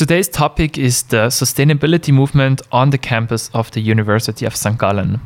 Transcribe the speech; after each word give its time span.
Today's 0.00 0.30
topic 0.30 0.78
is 0.78 1.02
the 1.02 1.28
sustainability 1.28 2.10
movement 2.10 2.62
on 2.72 2.88
the 2.88 2.96
campus 2.96 3.50
of 3.52 3.70
the 3.72 3.82
University 3.82 4.46
of 4.46 4.56
St. 4.56 4.78
Gallen. 4.78 5.20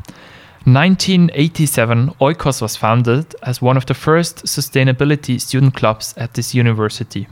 1987, 0.64 2.08
Oikos 2.20 2.60
was 2.60 2.74
founded 2.74 3.36
as 3.44 3.62
one 3.62 3.76
of 3.76 3.86
the 3.86 3.94
first 3.94 4.46
sustainability 4.46 5.40
student 5.40 5.76
clubs 5.76 6.12
at 6.16 6.34
this 6.34 6.56
university. 6.56 7.28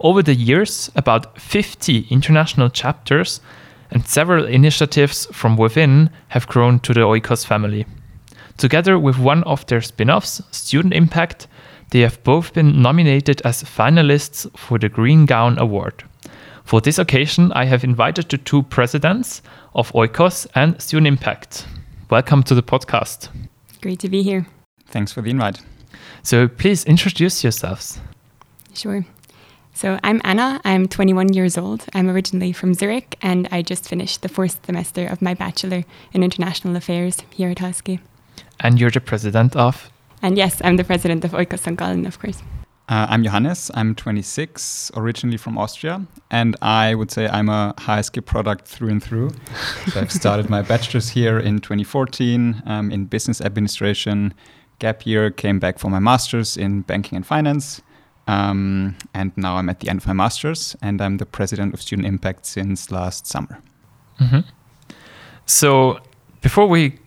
Over 0.00 0.24
the 0.24 0.34
years, 0.34 0.90
about 0.96 1.40
50 1.40 2.08
international 2.10 2.70
chapters 2.70 3.40
and 3.92 4.04
several 4.04 4.44
initiatives 4.44 5.26
from 5.26 5.56
within 5.56 6.10
have 6.30 6.48
grown 6.48 6.80
to 6.80 6.92
the 6.92 7.02
Oikos 7.02 7.46
family. 7.46 7.86
Together 8.56 8.98
with 8.98 9.20
one 9.20 9.44
of 9.44 9.64
their 9.66 9.82
spin 9.82 10.10
offs, 10.10 10.42
Student 10.50 10.94
Impact, 10.94 11.46
they 11.90 12.00
have 12.00 12.24
both 12.24 12.52
been 12.54 12.82
nominated 12.82 13.40
as 13.44 13.62
finalists 13.62 14.50
for 14.58 14.80
the 14.80 14.88
Green 14.88 15.26
Gown 15.26 15.60
Award. 15.60 16.02
For 16.66 16.80
this 16.80 16.98
occasion, 16.98 17.52
I 17.52 17.64
have 17.66 17.84
invited 17.84 18.28
the 18.28 18.38
two 18.38 18.64
presidents 18.64 19.40
of 19.76 19.92
Oikos 19.92 20.48
and 20.56 20.82
Student 20.82 21.06
Impact. 21.06 21.64
Welcome 22.10 22.42
to 22.42 22.56
the 22.56 22.62
podcast. 22.62 23.28
Great 23.80 24.00
to 24.00 24.08
be 24.08 24.24
here. 24.24 24.48
Thanks 24.86 25.12
for 25.12 25.22
the 25.22 25.30
invite. 25.30 25.60
So 26.24 26.48
please 26.48 26.84
introduce 26.84 27.44
yourselves. 27.44 28.00
Sure. 28.74 29.06
So 29.74 30.00
I'm 30.02 30.20
Anna. 30.24 30.60
I'm 30.64 30.88
21 30.88 31.34
years 31.34 31.56
old. 31.56 31.84
I'm 31.94 32.10
originally 32.10 32.50
from 32.50 32.74
Zurich 32.74 33.16
and 33.22 33.46
I 33.52 33.62
just 33.62 33.88
finished 33.88 34.22
the 34.22 34.28
fourth 34.28 34.66
semester 34.66 35.06
of 35.06 35.22
my 35.22 35.34
Bachelor 35.34 35.84
in 36.12 36.24
International 36.24 36.74
Affairs 36.74 37.22
here 37.30 37.50
at 37.50 37.58
HSG. 37.58 38.00
And 38.58 38.80
you're 38.80 38.90
the 38.90 39.00
president 39.00 39.54
of? 39.54 39.88
And 40.20 40.36
yes, 40.36 40.60
I'm 40.64 40.78
the 40.78 40.84
president 40.84 41.24
of 41.24 41.30
Oikos 41.30 41.60
St. 41.60 41.78
Gallen, 41.78 42.06
of 42.06 42.18
course. 42.18 42.42
Uh, 42.88 43.04
I'm 43.08 43.24
Johannes. 43.24 43.68
I'm 43.74 43.96
26, 43.96 44.92
originally 44.94 45.38
from 45.38 45.58
Austria, 45.58 46.06
and 46.30 46.54
I 46.62 46.94
would 46.94 47.10
say 47.10 47.26
I'm 47.26 47.48
a 47.48 47.74
HSG 47.78 48.24
product 48.24 48.68
through 48.68 48.90
and 48.90 49.02
through. 49.02 49.30
so 49.88 50.00
I've 50.00 50.12
started 50.12 50.48
my 50.48 50.62
bachelor's 50.62 51.08
here 51.08 51.36
in 51.36 51.58
2014 51.58 52.62
um, 52.64 52.92
in 52.92 53.06
business 53.06 53.40
administration. 53.40 54.32
Gap 54.78 55.04
year, 55.04 55.32
came 55.32 55.58
back 55.58 55.80
for 55.80 55.90
my 55.90 55.98
master's 55.98 56.56
in 56.56 56.82
banking 56.82 57.16
and 57.16 57.26
finance, 57.26 57.82
um, 58.28 58.96
and 59.14 59.32
now 59.36 59.56
I'm 59.56 59.68
at 59.68 59.80
the 59.80 59.88
end 59.88 60.00
of 60.02 60.06
my 60.06 60.12
master's, 60.12 60.76
and 60.80 61.00
I'm 61.00 61.16
the 61.16 61.26
president 61.26 61.74
of 61.74 61.82
Student 61.82 62.06
Impact 62.06 62.46
since 62.46 62.92
last 62.92 63.26
summer. 63.26 63.60
Mm-hmm. 64.20 64.40
So 65.44 65.98
before 66.40 66.66
we 66.68 67.00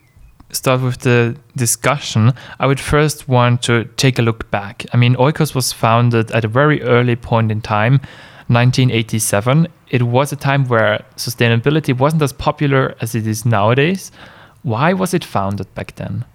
start 0.51 0.81
with 0.81 0.99
the 0.99 1.37
discussion, 1.55 2.33
I 2.59 2.67
would 2.67 2.79
first 2.79 3.27
want 3.27 3.61
to 3.63 3.85
take 3.97 4.19
a 4.19 4.21
look 4.21 4.49
back. 4.51 4.85
I 4.93 4.97
mean, 4.97 5.15
Oikos 5.15 5.53
was 5.53 5.71
founded 5.71 6.31
at 6.31 6.45
a 6.45 6.47
very 6.47 6.81
early 6.81 7.15
point 7.15 7.51
in 7.51 7.61
time, 7.61 7.93
1987. 8.47 9.67
It 9.89 10.03
was 10.03 10.31
a 10.31 10.35
time 10.35 10.65
where 10.65 11.03
sustainability 11.15 11.97
wasn't 11.97 12.21
as 12.21 12.33
popular 12.33 12.95
as 13.01 13.15
it 13.15 13.27
is 13.27 13.45
nowadays. 13.45 14.11
Why 14.63 14.93
was 14.93 15.13
it 15.13 15.23
founded 15.23 15.73
back 15.75 15.95
then? 15.95 16.25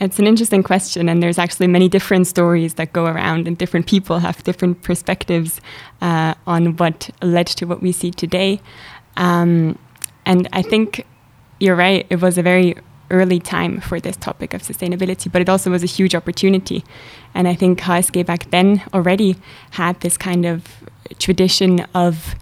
It's 0.00 0.18
an 0.18 0.26
interesting 0.26 0.62
question, 0.62 1.08
and 1.08 1.22
there's 1.22 1.38
actually 1.38 1.68
many 1.68 1.88
different 1.88 2.26
stories 2.26 2.74
that 2.74 2.92
go 2.92 3.06
around, 3.06 3.46
and 3.46 3.56
different 3.56 3.86
people 3.86 4.18
have 4.18 4.42
different 4.42 4.82
perspectives 4.82 5.60
uh, 6.00 6.34
on 6.46 6.76
what 6.76 7.10
led 7.22 7.46
to 7.46 7.66
what 7.66 7.82
we 7.82 7.92
see 7.92 8.10
today. 8.10 8.60
Um, 9.16 9.78
and 10.26 10.48
I 10.52 10.62
think 10.62 11.06
you're 11.62 11.76
right, 11.76 12.04
it 12.10 12.20
was 12.20 12.38
a 12.38 12.42
very 12.42 12.74
early 13.12 13.38
time 13.38 13.80
for 13.80 14.00
this 14.00 14.16
topic 14.16 14.52
of 14.52 14.62
sustainability, 14.62 15.30
but 15.30 15.40
it 15.40 15.48
also 15.48 15.70
was 15.70 15.84
a 15.84 15.86
huge 15.86 16.14
opportunity. 16.14 16.82
And 17.34 17.46
I 17.46 17.54
think 17.54 17.80
HSG 17.80 18.26
back 18.26 18.50
then 18.50 18.82
already 18.92 19.36
had 19.72 20.00
this 20.00 20.16
kind 20.16 20.44
of 20.44 20.66
tradition 21.20 21.86
of 21.94 22.34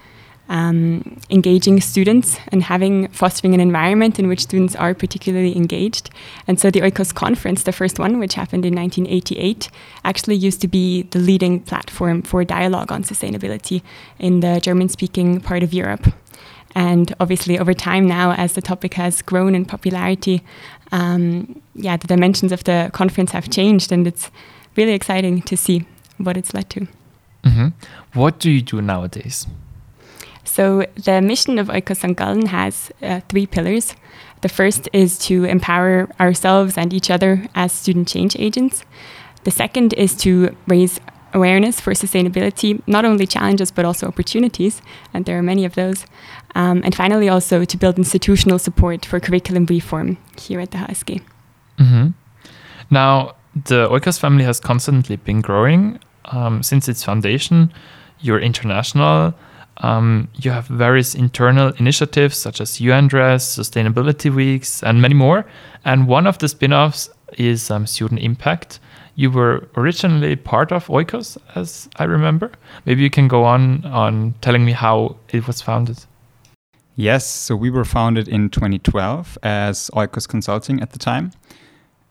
um, 0.48 1.20
engaging 1.28 1.80
students 1.80 2.38
and 2.48 2.62
having 2.62 3.08
fostering 3.08 3.52
an 3.52 3.60
environment 3.60 4.18
in 4.18 4.26
which 4.26 4.40
students 4.40 4.74
are 4.74 4.94
particularly 4.94 5.54
engaged. 5.54 6.08
And 6.46 6.58
so 6.58 6.70
the 6.70 6.80
Oikos 6.80 7.14
conference, 7.14 7.64
the 7.64 7.72
first 7.72 7.98
one, 7.98 8.18
which 8.18 8.34
happened 8.34 8.64
in 8.64 8.74
1988, 8.74 9.68
actually 10.02 10.36
used 10.36 10.62
to 10.62 10.68
be 10.68 11.02
the 11.02 11.18
leading 11.18 11.60
platform 11.60 12.22
for 12.22 12.42
dialogue 12.42 12.90
on 12.90 13.04
sustainability 13.04 13.82
in 14.18 14.40
the 14.40 14.60
German 14.60 14.88
speaking 14.88 15.40
part 15.40 15.62
of 15.62 15.74
Europe. 15.74 16.06
And 16.74 17.14
obviously, 17.18 17.58
over 17.58 17.74
time 17.74 18.06
now, 18.06 18.32
as 18.32 18.52
the 18.52 18.62
topic 18.62 18.94
has 18.94 19.22
grown 19.22 19.54
in 19.54 19.64
popularity, 19.64 20.42
um, 20.92 21.60
yeah, 21.74 21.96
the 21.96 22.06
dimensions 22.06 22.52
of 22.52 22.64
the 22.64 22.90
conference 22.92 23.32
have 23.32 23.50
changed, 23.50 23.92
and 23.92 24.06
it's 24.06 24.30
really 24.76 24.92
exciting 24.92 25.42
to 25.42 25.56
see 25.56 25.84
what 26.18 26.36
it's 26.36 26.54
led 26.54 26.70
to. 26.70 26.86
Mm-hmm. 27.44 27.68
What 28.14 28.38
do 28.38 28.50
you 28.50 28.62
do 28.62 28.80
nowadays? 28.80 29.46
So, 30.44 30.86
the 30.96 31.20
mission 31.20 31.58
of 31.58 31.68
Oikos 31.68 31.98
St. 31.98 32.48
Has 32.48 32.90
uh, 33.02 33.20
three 33.28 33.46
pillars. 33.46 33.94
The 34.42 34.48
first 34.48 34.88
is 34.92 35.18
to 35.20 35.44
empower 35.44 36.08
ourselves 36.18 36.78
and 36.78 36.94
each 36.94 37.10
other 37.10 37.46
as 37.54 37.72
student 37.72 38.08
change 38.08 38.36
agents. 38.38 38.84
The 39.44 39.50
second 39.50 39.92
is 39.94 40.14
to 40.18 40.56
raise 40.66 40.98
awareness 41.32 41.80
for 41.80 41.92
sustainability, 41.92 42.82
not 42.86 43.04
only 43.04 43.26
challenges 43.26 43.70
but 43.70 43.84
also 43.84 44.06
opportunities, 44.06 44.82
and 45.14 45.24
there 45.24 45.38
are 45.38 45.42
many 45.42 45.64
of 45.64 45.74
those. 45.74 46.06
Um, 46.54 46.82
and 46.84 46.94
finally, 46.94 47.28
also 47.28 47.64
to 47.64 47.76
build 47.76 47.98
institutional 47.98 48.58
support 48.58 49.06
for 49.06 49.20
curriculum 49.20 49.66
reform 49.66 50.18
here 50.38 50.60
at 50.60 50.70
the 50.72 50.78
HSG. 50.78 51.22
Mm-hmm. 51.78 52.08
Now, 52.90 53.36
the 53.54 53.88
Oikos 53.88 54.18
family 54.18 54.44
has 54.44 54.60
constantly 54.60 55.16
been 55.16 55.40
growing 55.40 56.00
um, 56.26 56.62
since 56.62 56.88
its 56.88 57.04
foundation. 57.04 57.72
You're 58.20 58.40
international. 58.40 59.34
Um, 59.78 60.28
you 60.34 60.50
have 60.50 60.66
various 60.66 61.14
internal 61.14 61.72
initiatives 61.78 62.36
such 62.36 62.60
as 62.60 62.80
UNDRES, 62.80 63.42
Sustainability 63.42 64.34
Weeks, 64.34 64.82
and 64.82 65.00
many 65.00 65.14
more. 65.14 65.46
And 65.84 66.06
one 66.06 66.26
of 66.26 66.38
the 66.38 66.48
spin 66.48 66.72
offs 66.72 67.08
is 67.38 67.70
um, 67.70 67.86
Student 67.86 68.20
Impact 68.20 68.80
you 69.20 69.30
were 69.30 69.68
originally 69.76 70.34
part 70.34 70.72
of 70.72 70.86
Oikos, 70.86 71.36
as 71.54 71.90
I 71.96 72.04
remember. 72.04 72.50
Maybe 72.86 73.02
you 73.02 73.10
can 73.10 73.28
go 73.28 73.44
on 73.44 73.84
on 73.84 74.34
telling 74.40 74.64
me 74.64 74.72
how 74.72 75.16
it 75.28 75.46
was 75.46 75.60
founded. 75.60 75.98
Yes, 76.96 77.26
so 77.26 77.56
we 77.56 77.70
were 77.70 77.84
founded 77.84 78.28
in 78.28 78.50
2012 78.50 79.38
as 79.42 79.90
Oikos 79.94 80.28
Consulting 80.28 80.80
at 80.80 80.90
the 80.90 80.98
time. 80.98 81.32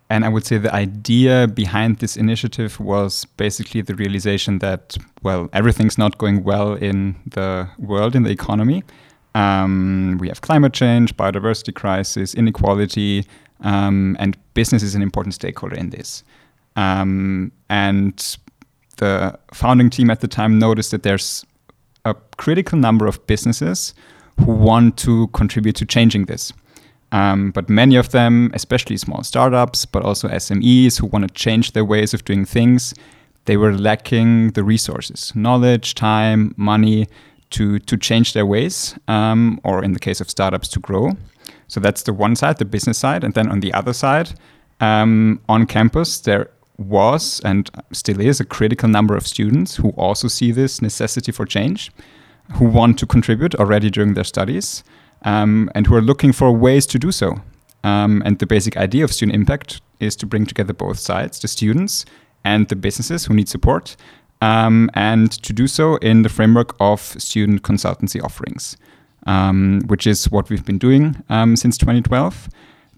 And 0.09 0.25
I 0.25 0.29
would 0.29 0.45
say 0.45 0.57
the 0.57 0.73
idea 0.73 1.47
behind 1.47 1.97
this 1.97 2.17
initiative 2.17 2.79
was 2.79 3.25
basically 3.37 3.81
the 3.81 3.93
realization 3.93 4.57
that, 4.59 4.97
well, 5.21 5.49
everything's 5.53 5.99
not 5.99 6.17
going 6.17 6.43
well 6.43 6.73
in 6.73 7.15
the 7.27 7.69
world, 7.77 8.15
in 8.15 8.23
the 8.23 8.31
economy. 8.31 8.83
Um, 9.35 10.17
we 10.19 10.27
have 10.29 10.41
climate 10.41 10.73
change, 10.73 11.15
biodiversity 11.15 11.75
crisis, 11.75 12.33
inequality, 12.33 13.25
um, 13.61 14.17
and 14.19 14.35
business 14.55 14.81
is 14.81 14.95
an 14.95 15.03
important 15.03 15.35
stakeholder 15.35 15.75
in 15.75 15.91
this. 15.91 16.23
Um, 16.75 17.51
and 17.69 18.37
the 18.97 19.37
founding 19.53 19.91
team 19.91 20.09
at 20.09 20.21
the 20.21 20.27
time 20.27 20.57
noticed 20.57 20.89
that 20.89 21.03
there's 21.03 21.45
a 22.05 22.15
critical 22.37 22.79
number 22.79 23.05
of 23.05 23.25
businesses 23.27 23.93
who 24.45 24.53
want 24.53 24.97
to 24.97 25.27
contribute 25.27 25.75
to 25.77 25.85
changing 25.85 26.25
this. 26.25 26.53
Um, 27.11 27.51
but 27.51 27.69
many 27.69 27.95
of 27.95 28.09
them, 28.09 28.51
especially 28.53 28.97
small 28.97 29.23
startups, 29.23 29.85
but 29.85 30.03
also 30.03 30.27
SMEs 30.27 30.99
who 30.99 31.07
want 31.07 31.27
to 31.27 31.33
change 31.33 31.71
their 31.71 31.85
ways 31.85 32.13
of 32.13 32.23
doing 32.23 32.45
things, 32.45 32.93
they 33.45 33.57
were 33.57 33.73
lacking 33.73 34.51
the 34.51 34.63
resources, 34.63 35.33
knowledge, 35.35 35.95
time, 35.95 36.53
money 36.55 37.07
to, 37.49 37.79
to 37.79 37.97
change 37.97 38.33
their 38.33 38.45
ways, 38.45 38.95
um, 39.07 39.59
or 39.63 39.83
in 39.83 39.93
the 39.93 39.99
case 39.99 40.21
of 40.21 40.29
startups, 40.29 40.67
to 40.69 40.79
grow. 40.79 41.13
So 41.67 41.79
that's 41.79 42.03
the 42.03 42.13
one 42.13 42.35
side, 42.35 42.57
the 42.57 42.65
business 42.65 42.99
side. 42.99 43.23
And 43.23 43.33
then 43.33 43.49
on 43.49 43.59
the 43.61 43.73
other 43.73 43.93
side, 43.93 44.33
um, 44.81 45.41
on 45.49 45.65
campus, 45.65 46.19
there 46.19 46.49
was 46.77 47.41
and 47.43 47.69
still 47.91 48.21
is 48.21 48.39
a 48.39 48.45
critical 48.45 48.87
number 48.87 49.15
of 49.15 49.27
students 49.27 49.75
who 49.75 49.89
also 49.91 50.27
see 50.27 50.51
this 50.51 50.81
necessity 50.81 51.31
for 51.31 51.45
change, 51.45 51.91
who 52.53 52.65
want 52.65 52.97
to 52.99 53.05
contribute 53.05 53.55
already 53.55 53.89
during 53.89 54.13
their 54.13 54.23
studies, 54.23 54.83
um, 55.23 55.69
and 55.75 55.87
who 55.87 55.95
are 55.95 56.01
looking 56.01 56.31
for 56.31 56.51
ways 56.51 56.85
to 56.87 56.99
do 56.99 57.11
so. 57.11 57.41
Um, 57.83 58.21
and 58.25 58.39
the 58.39 58.45
basic 58.45 58.77
idea 58.77 59.03
of 59.03 59.13
student 59.13 59.35
impact 59.35 59.81
is 59.99 60.15
to 60.17 60.25
bring 60.25 60.45
together 60.45 60.73
both 60.73 60.99
sides, 60.99 61.39
the 61.39 61.47
students 61.47 62.05
and 62.43 62.67
the 62.67 62.75
businesses 62.75 63.25
who 63.25 63.33
need 63.33 63.49
support, 63.49 63.95
um, 64.41 64.89
and 64.93 65.31
to 65.31 65.53
do 65.53 65.67
so 65.67 65.97
in 65.97 66.23
the 66.23 66.29
framework 66.29 66.75
of 66.79 67.01
student 67.01 67.63
consultancy 67.63 68.23
offerings, 68.23 68.77
um, 69.27 69.81
which 69.87 70.07
is 70.07 70.31
what 70.31 70.49
we've 70.49 70.65
been 70.65 70.77
doing 70.77 71.23
um, 71.29 71.55
since 71.55 71.77
2012. 71.77 72.49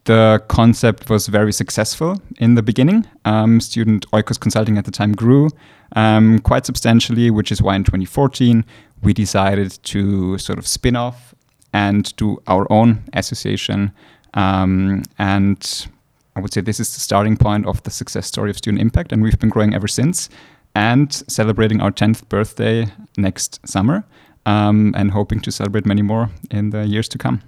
The 0.06 0.44
concept 0.48 1.10
was 1.10 1.28
very 1.28 1.54
successful 1.54 2.22
in 2.40 2.56
the 2.56 2.64
beginning. 2.64 3.06
Um, 3.26 3.60
student 3.62 4.10
Oikos 4.12 4.40
Consulting 4.40 4.78
at 4.78 4.86
the 4.86 4.92
time 4.92 5.14
grew 5.14 5.50
um, 5.96 6.40
quite 6.40 6.66
substantially, 6.66 7.30
which 7.30 7.52
is 7.52 7.62
why 7.62 7.76
in 7.76 7.84
2014 7.84 8.66
we 9.04 9.14
decided 9.14 9.78
to 9.84 10.38
sort 10.38 10.58
of 10.58 10.68
spin 10.68 10.96
off 10.96 11.36
and 11.74 12.16
do 12.16 12.42
our 12.48 12.72
own 12.72 13.04
association. 13.14 13.92
Um, 14.34 15.04
and 15.20 15.88
I 16.36 16.40
would 16.40 16.54
say 16.54 16.62
this 16.62 16.80
is 16.80 16.94
the 16.94 17.00
starting 17.00 17.38
point 17.38 17.68
of 17.68 17.84
the 17.84 17.92
success 17.92 18.26
story 18.26 18.50
of 18.50 18.58
Student 18.58 18.82
Impact, 18.82 19.12
and 19.12 19.22
we've 19.22 19.40
been 19.40 19.50
growing 19.50 19.74
ever 19.76 19.88
since 19.88 20.30
and 20.74 21.14
celebrating 21.28 21.82
our 21.82 21.92
10th 21.92 22.28
birthday 22.30 22.88
next 23.18 23.60
summer. 23.68 24.04
um, 24.46 24.94
and 24.98 25.12
hoping 25.12 25.40
to 25.42 25.52
celebrate 25.52 25.86
many 25.86 26.02
more 26.02 26.30
in 26.50 26.72
the 26.72 26.86
years 26.86 27.08
to 27.10 27.18
come. 27.18 27.42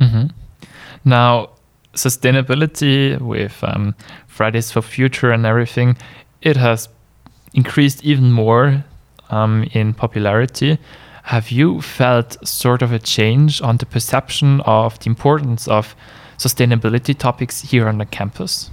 Mm-hmm. 0.00 0.26
Now, 1.04 1.50
sustainability 1.94 3.20
with 3.20 3.62
um, 3.62 3.94
Fridays 4.26 4.70
for 4.70 4.82
Future 4.82 5.32
and 5.32 5.44
everything, 5.44 5.96
it 6.42 6.56
has 6.56 6.88
increased 7.54 8.04
even 8.04 8.32
more 8.32 8.84
um, 9.30 9.68
in 9.72 9.94
popularity. 9.94 10.78
Have 11.24 11.50
you 11.50 11.80
felt 11.80 12.36
sort 12.46 12.82
of 12.82 12.92
a 12.92 12.98
change 12.98 13.60
on 13.62 13.76
the 13.76 13.86
perception 13.86 14.60
of 14.62 14.98
the 15.00 15.08
importance 15.08 15.68
of 15.68 15.94
sustainability 16.38 17.16
topics 17.16 17.60
here 17.60 17.88
on 17.88 17.98
the 17.98 18.06
campus? 18.06 18.70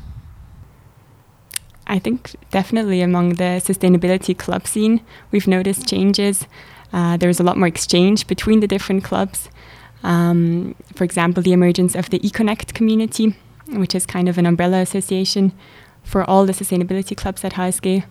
I 1.87 1.99
think 1.99 2.35
definitely 2.51 3.01
among 3.01 3.35
the 3.35 3.61
sustainability 3.63 4.37
club 4.37 4.67
scene, 4.67 5.01
we've 5.31 5.47
noticed 5.47 5.87
changes. 5.87 6.47
Uh, 6.91 7.17
there's 7.17 7.39
a 7.39 7.43
lot 7.43 7.57
more 7.57 7.67
exchange 7.67 8.27
between 8.27 8.59
the 8.59 8.67
different 8.67 9.03
clubs. 9.03 9.49
Um, 10.03 10.75
for 10.95 11.03
example, 11.03 11.43
the 11.43 11.53
emergence 11.53 11.95
of 11.95 12.09
the 12.09 12.19
eConnect 12.19 12.73
community, 12.73 13.35
which 13.67 13.95
is 13.95 14.05
kind 14.05 14.29
of 14.29 14.37
an 14.37 14.45
umbrella 14.45 14.79
association 14.81 15.51
for 16.03 16.23
all 16.29 16.45
the 16.45 16.53
sustainability 16.53 17.15
clubs 17.15 17.43
at 17.43 17.53
HSG. 17.53 18.03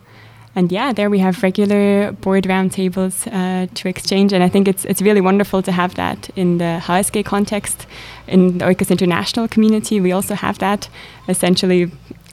And 0.55 0.73
yeah, 0.73 0.95
there 0.95 1.11
we 1.11 1.19
have 1.19 1.43
regular 1.43 2.13
board 2.13 2.45
roundtables 2.45 3.27
uh, 3.31 3.67
to 3.75 3.89
exchange, 3.89 4.33
and 4.33 4.43
I 4.43 4.49
think 4.49 4.67
it's 4.67 4.87
it's 4.87 5.03
really 5.03 5.21
wonderful 5.21 5.63
to 5.63 5.71
have 5.71 5.95
that 5.97 6.31
in 6.35 6.57
the 6.57 6.81
HSG 6.83 7.27
context. 7.27 7.87
In 8.27 8.59
the 8.59 8.65
Oikos 8.65 8.91
International 8.91 9.49
community, 9.49 10.01
we 10.01 10.13
also 10.13 10.35
have 10.35 10.59
that. 10.59 10.89
Essentially, 11.29 11.91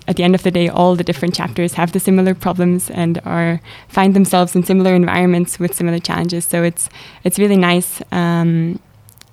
at 0.08 0.16
the 0.16 0.24
end 0.24 0.36
of 0.36 0.44
the 0.44 0.52
day, 0.52 0.70
all 0.70 0.96
the 0.96 1.04
different 1.04 1.36
chapters 1.36 1.74
have 1.74 1.92
the 1.92 2.00
similar 2.00 2.34
problems 2.34 2.90
and 2.90 3.22
are 3.26 3.60
find 3.90 4.14
themselves 4.14 4.56
in 4.56 4.64
similar 4.64 4.94
environments 4.94 5.60
with 5.60 5.74
similar 5.74 6.00
challenges. 6.00 6.46
So 6.46 6.64
it's 6.64 6.90
it's 7.26 7.38
really 7.38 7.58
nice, 7.58 8.02
um, 8.14 8.80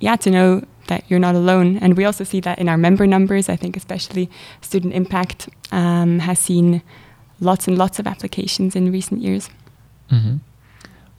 yeah, 0.00 0.16
to 0.16 0.30
know 0.30 0.64
that 0.88 1.04
you're 1.08 1.20
not 1.20 1.34
alone. 1.34 1.78
And 1.78 1.96
we 1.96 2.04
also 2.04 2.24
see 2.24 2.40
that 2.40 2.58
in 2.58 2.68
our 2.68 2.76
member 2.76 3.06
numbers. 3.06 3.48
I 3.48 3.56
think 3.56 3.76
especially 3.76 4.28
Student 4.60 4.94
Impact 4.94 5.48
um, 5.72 6.18
has 6.18 6.38
seen 6.38 6.82
lots 7.40 7.68
and 7.68 7.78
lots 7.78 7.98
of 7.98 8.06
applications 8.06 8.76
in 8.76 8.92
recent 8.92 9.22
years. 9.22 9.48
Mm-hmm. 10.10 10.36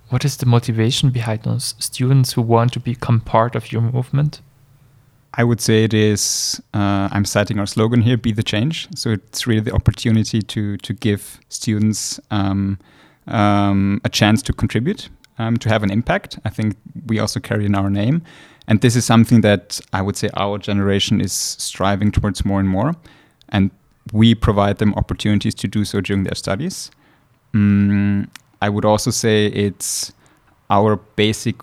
What 0.10 0.26
is 0.26 0.38
the 0.38 0.46
motivation 0.46 1.10
behind 1.10 1.44
those 1.44 1.74
students 1.80 2.34
who 2.34 2.42
want 2.42 2.74
to 2.74 2.80
become 2.80 3.22
part 3.22 3.56
of 3.56 3.72
your 3.72 3.82
movement? 3.82 4.42
I 5.34 5.46
would 5.46 5.62
say 5.62 5.86
it 5.86 5.94
is. 5.94 6.62
Uh, 6.74 7.08
I'm 7.12 7.24
citing 7.24 7.60
our 7.60 7.66
slogan 7.66 8.02
here: 8.02 8.18
"Be 8.18 8.34
the 8.34 8.44
change." 8.44 8.90
So 8.96 9.12
it's 9.12 9.48
really 9.48 9.62
the 9.62 9.74
opportunity 9.74 10.42
to 10.42 10.78
to 10.78 10.94
give 10.94 11.40
students 11.48 12.20
um, 12.30 12.78
um, 13.28 14.02
a 14.04 14.10
chance 14.10 14.42
to 14.44 14.54
contribute, 14.54 15.10
um, 15.38 15.58
to 15.58 15.70
have 15.70 15.84
an 15.84 15.92
impact. 15.92 16.40
I 16.46 16.50
think 16.50 16.76
we 17.08 17.20
also 17.20 17.40
carry 17.40 17.66
in 17.66 17.76
our 17.76 17.90
name, 17.90 18.22
and 18.68 18.82
this 18.82 18.96
is 18.96 19.06
something 19.06 19.42
that 19.42 19.80
I 19.94 20.02
would 20.02 20.18
say 20.18 20.30
our 20.36 20.58
generation 20.58 21.22
is 21.22 21.34
striving 21.34 22.12
towards 22.12 22.46
more 22.46 22.60
and 22.60 22.70
more, 22.70 22.96
and 23.50 23.72
we 24.14 24.36
provide 24.36 24.78
them 24.78 24.94
opportunities 24.96 25.56
to 25.56 25.68
do 25.68 25.86
so 25.86 26.02
during 26.02 26.24
their 26.24 26.36
studies. 26.36 26.92
Mm, 27.54 28.28
I 28.62 28.70
would 28.70 28.86
also 28.86 29.12
say 29.12 29.48
it's 29.48 30.14
our 30.70 30.96
basic 31.16 31.56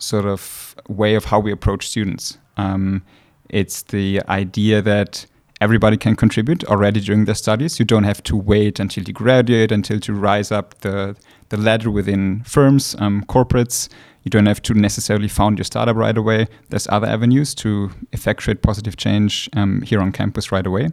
sort 0.00 0.24
of 0.24 0.74
way 0.88 1.14
of 1.14 1.24
how 1.24 1.40
we 1.40 1.52
approach 1.52 1.88
students. 1.88 2.38
Um, 2.56 3.02
it's 3.48 3.82
the 3.82 4.22
idea 4.28 4.82
that 4.82 5.26
everybody 5.60 5.96
can 5.96 6.16
contribute 6.16 6.64
already 6.64 7.00
during 7.00 7.24
their 7.24 7.34
studies. 7.34 7.78
You 7.78 7.84
don't 7.84 8.04
have 8.04 8.22
to 8.24 8.36
wait 8.36 8.78
until 8.78 9.04
you 9.04 9.12
graduate, 9.12 9.72
until 9.72 10.00
to 10.00 10.12
rise 10.12 10.52
up 10.52 10.78
the, 10.80 11.16
the 11.48 11.56
ladder 11.56 11.90
within 11.90 12.42
firms, 12.44 12.94
um, 12.98 13.24
corporates. 13.28 13.88
You 14.22 14.30
don't 14.30 14.46
have 14.46 14.60
to 14.62 14.74
necessarily 14.74 15.28
found 15.28 15.58
your 15.58 15.64
startup 15.64 15.96
right 15.96 16.16
away. 16.16 16.48
There's 16.68 16.88
other 16.88 17.06
avenues 17.06 17.54
to 17.56 17.90
effectuate 18.12 18.60
positive 18.60 18.96
change 18.96 19.48
um, 19.54 19.82
here 19.82 20.00
on 20.00 20.12
campus 20.12 20.50
right 20.50 20.66
away. 20.66 20.88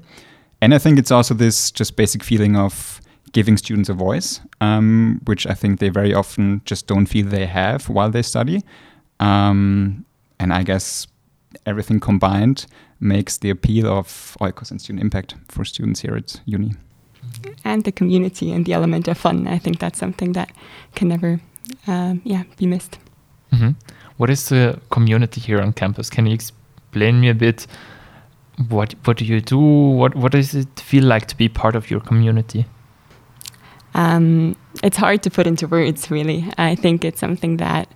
And 0.62 0.74
I 0.74 0.78
think 0.78 0.98
it's 0.98 1.12
also 1.12 1.34
this 1.34 1.72
just 1.72 1.96
basic 1.96 2.24
feeling 2.24 2.56
of 2.56 3.02
giving 3.34 3.58
students 3.58 3.90
a 3.90 3.94
voice, 3.94 4.40
um, 4.62 5.20
which 5.26 5.48
I 5.48 5.56
think 5.56 5.80
they 5.80 5.90
very 5.90 6.14
often 6.14 6.62
just 6.64 6.88
don't 6.88 7.08
feel 7.08 7.26
they 7.26 7.48
have 7.48 7.90
while 7.90 8.12
they 8.12 8.22
study. 8.22 8.62
Um, 9.20 10.06
and 10.40 10.54
I 10.54 10.64
guess 10.64 11.08
everything 11.66 12.00
combined 12.00 12.66
makes 13.04 13.38
the 13.38 13.50
appeal 13.50 13.88
of 13.88 14.38
Oikos 14.40 14.72
and 14.72 14.82
student 14.82 15.04
impact 15.04 15.36
for 15.50 15.66
students 15.66 16.02
here 16.02 16.16
at 16.16 16.42
uni. 16.46 16.74
And 17.64 17.84
the 17.84 17.92
community 17.92 18.52
and 18.52 18.66
the 18.66 18.74
element 18.74 19.08
of 19.08 19.18
fun. 19.18 19.48
I 19.48 19.58
think 19.58 19.80
that's 19.80 20.00
something 20.00 20.34
that 20.34 20.52
can 20.96 21.08
never, 21.08 21.40
um, 21.88 22.22
yeah, 22.24 22.44
be 22.58 22.68
missed. 22.68 22.98
Mm-hmm. 23.52 23.72
What 24.18 24.30
is 24.30 24.50
the 24.50 24.80
community 24.90 25.42
here 25.42 25.62
on 25.62 25.74
campus? 25.74 26.10
Can 26.10 26.26
you 26.26 26.34
explain 26.34 27.22
me 27.22 27.30
a 27.30 27.34
bit? 27.34 27.68
What 28.70 28.94
what 29.06 29.18
do 29.18 29.26
you 29.26 29.42
do? 29.42 29.60
What 29.60 30.16
what 30.16 30.32
does 30.32 30.54
it 30.54 30.80
feel 30.80 31.04
like 31.04 31.28
to 31.28 31.38
be 31.38 31.50
part 31.50 31.76
of 31.76 31.90
your 31.90 32.00
community? 32.00 32.66
Um, 33.96 34.56
it's 34.84 34.98
hard 34.98 35.24
to 35.24 35.30
put 35.30 35.48
into 35.48 35.68
words, 35.68 36.12
really. 36.12 36.46
I 36.58 36.76
think 36.76 37.06
it's 37.06 37.20
something 37.20 37.58
that 37.58 37.88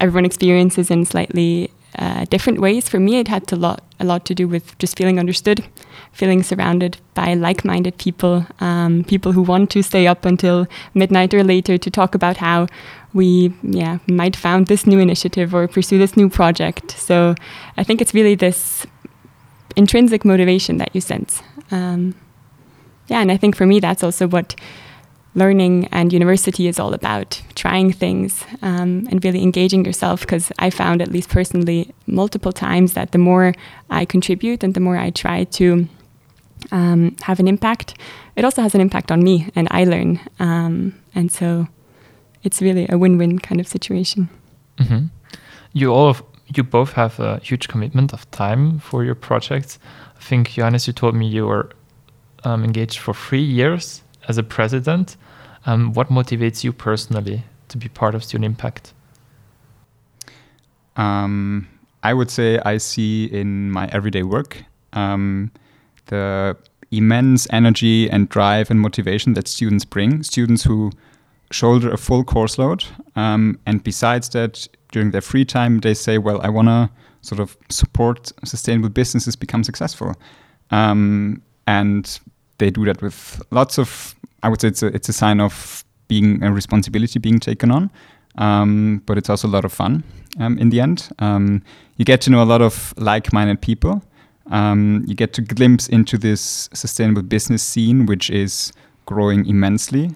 everyone 0.00 0.24
experiences 0.24 0.90
in 0.90 1.04
slightly 1.04 1.70
uh, 1.98 2.24
different 2.26 2.60
ways. 2.60 2.88
For 2.88 3.00
me, 3.00 3.18
it 3.18 3.28
had 3.28 3.46
to 3.48 3.56
lot 3.56 3.82
a 3.98 4.04
lot 4.04 4.24
to 4.26 4.34
do 4.34 4.46
with 4.46 4.76
just 4.78 4.96
feeling 4.98 5.18
understood, 5.18 5.64
feeling 6.12 6.42
surrounded 6.42 6.98
by 7.14 7.34
like-minded 7.34 7.96
people, 7.96 8.46
um, 8.60 9.04
people 9.04 9.32
who 9.32 9.42
want 9.42 9.70
to 9.70 9.82
stay 9.82 10.06
up 10.06 10.24
until 10.26 10.66
midnight 10.94 11.32
or 11.32 11.42
later 11.42 11.78
to 11.78 11.90
talk 11.90 12.14
about 12.14 12.36
how 12.36 12.66
we 13.14 13.52
yeah 13.62 13.98
might 14.06 14.36
found 14.36 14.66
this 14.66 14.86
new 14.86 14.98
initiative 14.98 15.54
or 15.54 15.66
pursue 15.66 15.98
this 15.98 16.16
new 16.16 16.28
project. 16.28 16.90
So 16.90 17.34
I 17.76 17.84
think 17.84 18.00
it's 18.00 18.12
really 18.12 18.34
this 18.34 18.86
intrinsic 19.74 20.24
motivation 20.24 20.76
that 20.78 20.94
you 20.94 21.00
sense. 21.00 21.42
Um, 21.70 22.14
yeah, 23.08 23.20
and 23.20 23.32
I 23.32 23.36
think 23.36 23.56
for 23.56 23.66
me 23.66 23.80
that's 23.80 24.02
also 24.02 24.28
what 24.28 24.54
learning 25.36 25.86
and 25.92 26.12
university 26.12 26.66
is 26.66 26.80
all 26.80 26.94
about 26.94 27.40
trying 27.54 27.92
things 27.92 28.44
um, 28.62 29.06
and 29.10 29.22
really 29.22 29.42
engaging 29.42 29.84
yourself 29.84 30.20
because 30.20 30.50
i 30.58 30.70
found 30.70 31.00
at 31.00 31.12
least 31.12 31.28
personally 31.28 31.92
multiple 32.06 32.52
times 32.52 32.94
that 32.94 33.12
the 33.12 33.18
more 33.18 33.54
i 33.90 34.04
contribute 34.04 34.64
and 34.64 34.74
the 34.74 34.80
more 34.80 34.96
i 34.96 35.10
try 35.10 35.44
to 35.44 35.86
um, 36.72 37.14
have 37.22 37.38
an 37.38 37.46
impact 37.46 37.94
it 38.34 38.44
also 38.44 38.62
has 38.62 38.74
an 38.74 38.80
impact 38.80 39.12
on 39.12 39.22
me 39.22 39.48
and 39.54 39.68
i 39.70 39.84
learn. 39.84 40.18
Um, 40.40 40.94
and 41.14 41.30
so 41.30 41.68
it's 42.42 42.60
really 42.60 42.86
a 42.88 42.98
win-win 42.98 43.38
kind 43.38 43.60
of 43.60 43.68
situation. 43.68 44.28
Mm-hmm. 44.78 45.06
you 45.72 45.90
all 45.90 46.12
have, 46.12 46.22
you 46.54 46.62
both 46.62 46.92
have 46.92 47.18
a 47.18 47.38
huge 47.38 47.66
commitment 47.68 48.12
of 48.12 48.30
time 48.30 48.78
for 48.78 49.04
your 49.04 49.14
projects. 49.14 49.78
I 50.18 50.20
think 50.20 50.50
johannes 50.50 50.86
you 50.86 50.92
told 50.92 51.14
me 51.14 51.26
you 51.26 51.46
were 51.46 51.70
um, 52.44 52.64
engaged 52.64 52.98
for 52.98 53.14
three 53.14 53.42
years 53.42 54.02
as 54.28 54.38
a 54.38 54.42
president 54.42 55.16
um, 55.66 55.92
what 55.92 56.08
motivates 56.08 56.64
you 56.64 56.72
personally 56.72 57.42
to 57.68 57.76
be 57.76 57.88
part 57.88 58.14
of 58.14 58.24
Student 58.24 58.44
Impact? 58.44 58.94
Um, 60.96 61.68
I 62.02 62.14
would 62.14 62.30
say 62.30 62.58
I 62.60 62.78
see 62.78 63.26
in 63.26 63.70
my 63.70 63.88
everyday 63.92 64.22
work 64.22 64.64
um, 64.92 65.50
the 66.06 66.56
immense 66.92 67.46
energy 67.50 68.08
and 68.08 68.28
drive 68.28 68.70
and 68.70 68.80
motivation 68.80 69.34
that 69.34 69.48
students 69.48 69.84
bring. 69.84 70.22
Students 70.22 70.62
who 70.62 70.92
shoulder 71.50 71.90
a 71.90 71.98
full 71.98 72.24
course 72.24 72.58
load, 72.58 72.84
um, 73.16 73.58
and 73.66 73.82
besides 73.82 74.28
that, 74.30 74.68
during 74.92 75.10
their 75.10 75.20
free 75.20 75.44
time, 75.44 75.80
they 75.80 75.94
say, 75.94 76.16
"Well, 76.16 76.40
I 76.42 76.48
want 76.48 76.68
to 76.68 76.88
sort 77.22 77.40
of 77.40 77.56
support 77.68 78.32
sustainable 78.44 78.88
businesses 78.88 79.34
become 79.34 79.64
successful," 79.64 80.14
um, 80.70 81.42
and 81.66 82.20
they 82.58 82.70
do 82.70 82.84
that 82.84 83.02
with 83.02 83.42
lots 83.50 83.78
of 83.78 84.14
I 84.42 84.48
would 84.48 84.60
say 84.60 84.68
it's 84.68 84.82
a, 84.82 84.86
it's 84.86 85.08
a 85.08 85.12
sign 85.12 85.40
of 85.40 85.84
being 86.08 86.42
a 86.42 86.52
responsibility 86.52 87.18
being 87.18 87.40
taken 87.40 87.70
on, 87.70 87.90
um, 88.38 89.02
but 89.06 89.18
it's 89.18 89.28
also 89.28 89.48
a 89.48 89.50
lot 89.50 89.64
of 89.64 89.72
fun 89.72 90.04
um, 90.38 90.58
in 90.58 90.70
the 90.70 90.80
end. 90.80 91.08
Um, 91.18 91.62
you 91.96 92.04
get 92.04 92.20
to 92.22 92.30
know 92.30 92.42
a 92.42 92.44
lot 92.44 92.62
of 92.62 92.94
like-minded 92.96 93.60
people. 93.60 94.02
Um, 94.50 95.04
you 95.08 95.14
get 95.14 95.32
to 95.34 95.42
glimpse 95.42 95.88
into 95.88 96.16
this 96.16 96.68
sustainable 96.72 97.22
business 97.22 97.62
scene, 97.62 98.06
which 98.06 98.30
is 98.30 98.72
growing 99.06 99.46
immensely. 99.46 100.12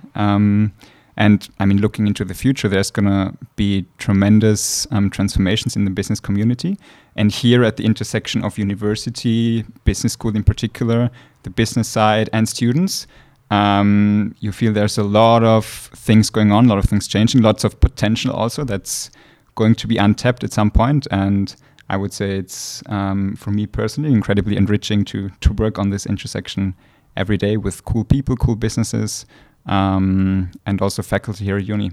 And 1.20 1.46
I 1.58 1.66
mean, 1.66 1.82
looking 1.82 2.06
into 2.06 2.24
the 2.24 2.32
future, 2.32 2.66
there's 2.66 2.90
going 2.90 3.04
to 3.04 3.36
be 3.54 3.84
tremendous 3.98 4.86
um, 4.90 5.10
transformations 5.10 5.76
in 5.76 5.84
the 5.84 5.90
business 5.90 6.18
community. 6.18 6.78
And 7.14 7.30
here 7.30 7.62
at 7.62 7.76
the 7.76 7.84
intersection 7.84 8.42
of 8.42 8.56
university, 8.56 9.66
business 9.84 10.14
school 10.14 10.34
in 10.34 10.44
particular, 10.44 11.10
the 11.42 11.50
business 11.50 11.88
side, 11.88 12.30
and 12.32 12.48
students, 12.48 13.06
um, 13.50 14.34
you 14.40 14.50
feel 14.50 14.72
there's 14.72 14.96
a 14.96 15.02
lot 15.02 15.44
of 15.44 15.66
things 15.94 16.30
going 16.30 16.52
on, 16.52 16.64
a 16.64 16.68
lot 16.70 16.78
of 16.78 16.86
things 16.86 17.06
changing, 17.06 17.42
lots 17.42 17.64
of 17.64 17.78
potential 17.80 18.32
also 18.32 18.64
that's 18.64 19.10
going 19.56 19.74
to 19.74 19.86
be 19.86 19.98
untapped 19.98 20.42
at 20.42 20.54
some 20.54 20.70
point. 20.70 21.06
And 21.10 21.54
I 21.90 21.98
would 21.98 22.14
say 22.14 22.38
it's, 22.38 22.82
um, 22.86 23.36
for 23.36 23.50
me 23.50 23.66
personally, 23.66 24.10
incredibly 24.10 24.56
enriching 24.56 25.04
to, 25.06 25.28
to 25.42 25.52
work 25.52 25.78
on 25.78 25.90
this 25.90 26.06
intersection 26.06 26.74
every 27.14 27.36
day 27.36 27.58
with 27.58 27.84
cool 27.84 28.04
people, 28.04 28.36
cool 28.36 28.56
businesses, 28.56 29.26
um, 29.66 30.50
and 30.66 30.80
also 30.80 31.02
faculty 31.02 31.44
here 31.44 31.56
at 31.56 31.66
uni. 31.66 31.92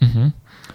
Mm-hmm. 0.00 0.28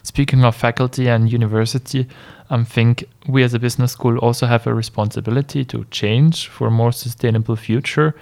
Speaking 0.03 0.43
of 0.45 0.55
faculty 0.55 1.07
and 1.07 1.31
university, 1.31 2.07
I 2.49 2.63
think 2.63 3.05
we 3.27 3.43
as 3.43 3.53
a 3.53 3.59
business 3.59 3.93
school 3.93 4.17
also 4.19 4.45
have 4.45 4.67
a 4.67 4.73
responsibility 4.73 5.65
to 5.65 5.85
change 5.85 6.47
for 6.47 6.67
a 6.67 6.71
more 6.71 6.91
sustainable 6.91 7.55
future. 7.55 8.15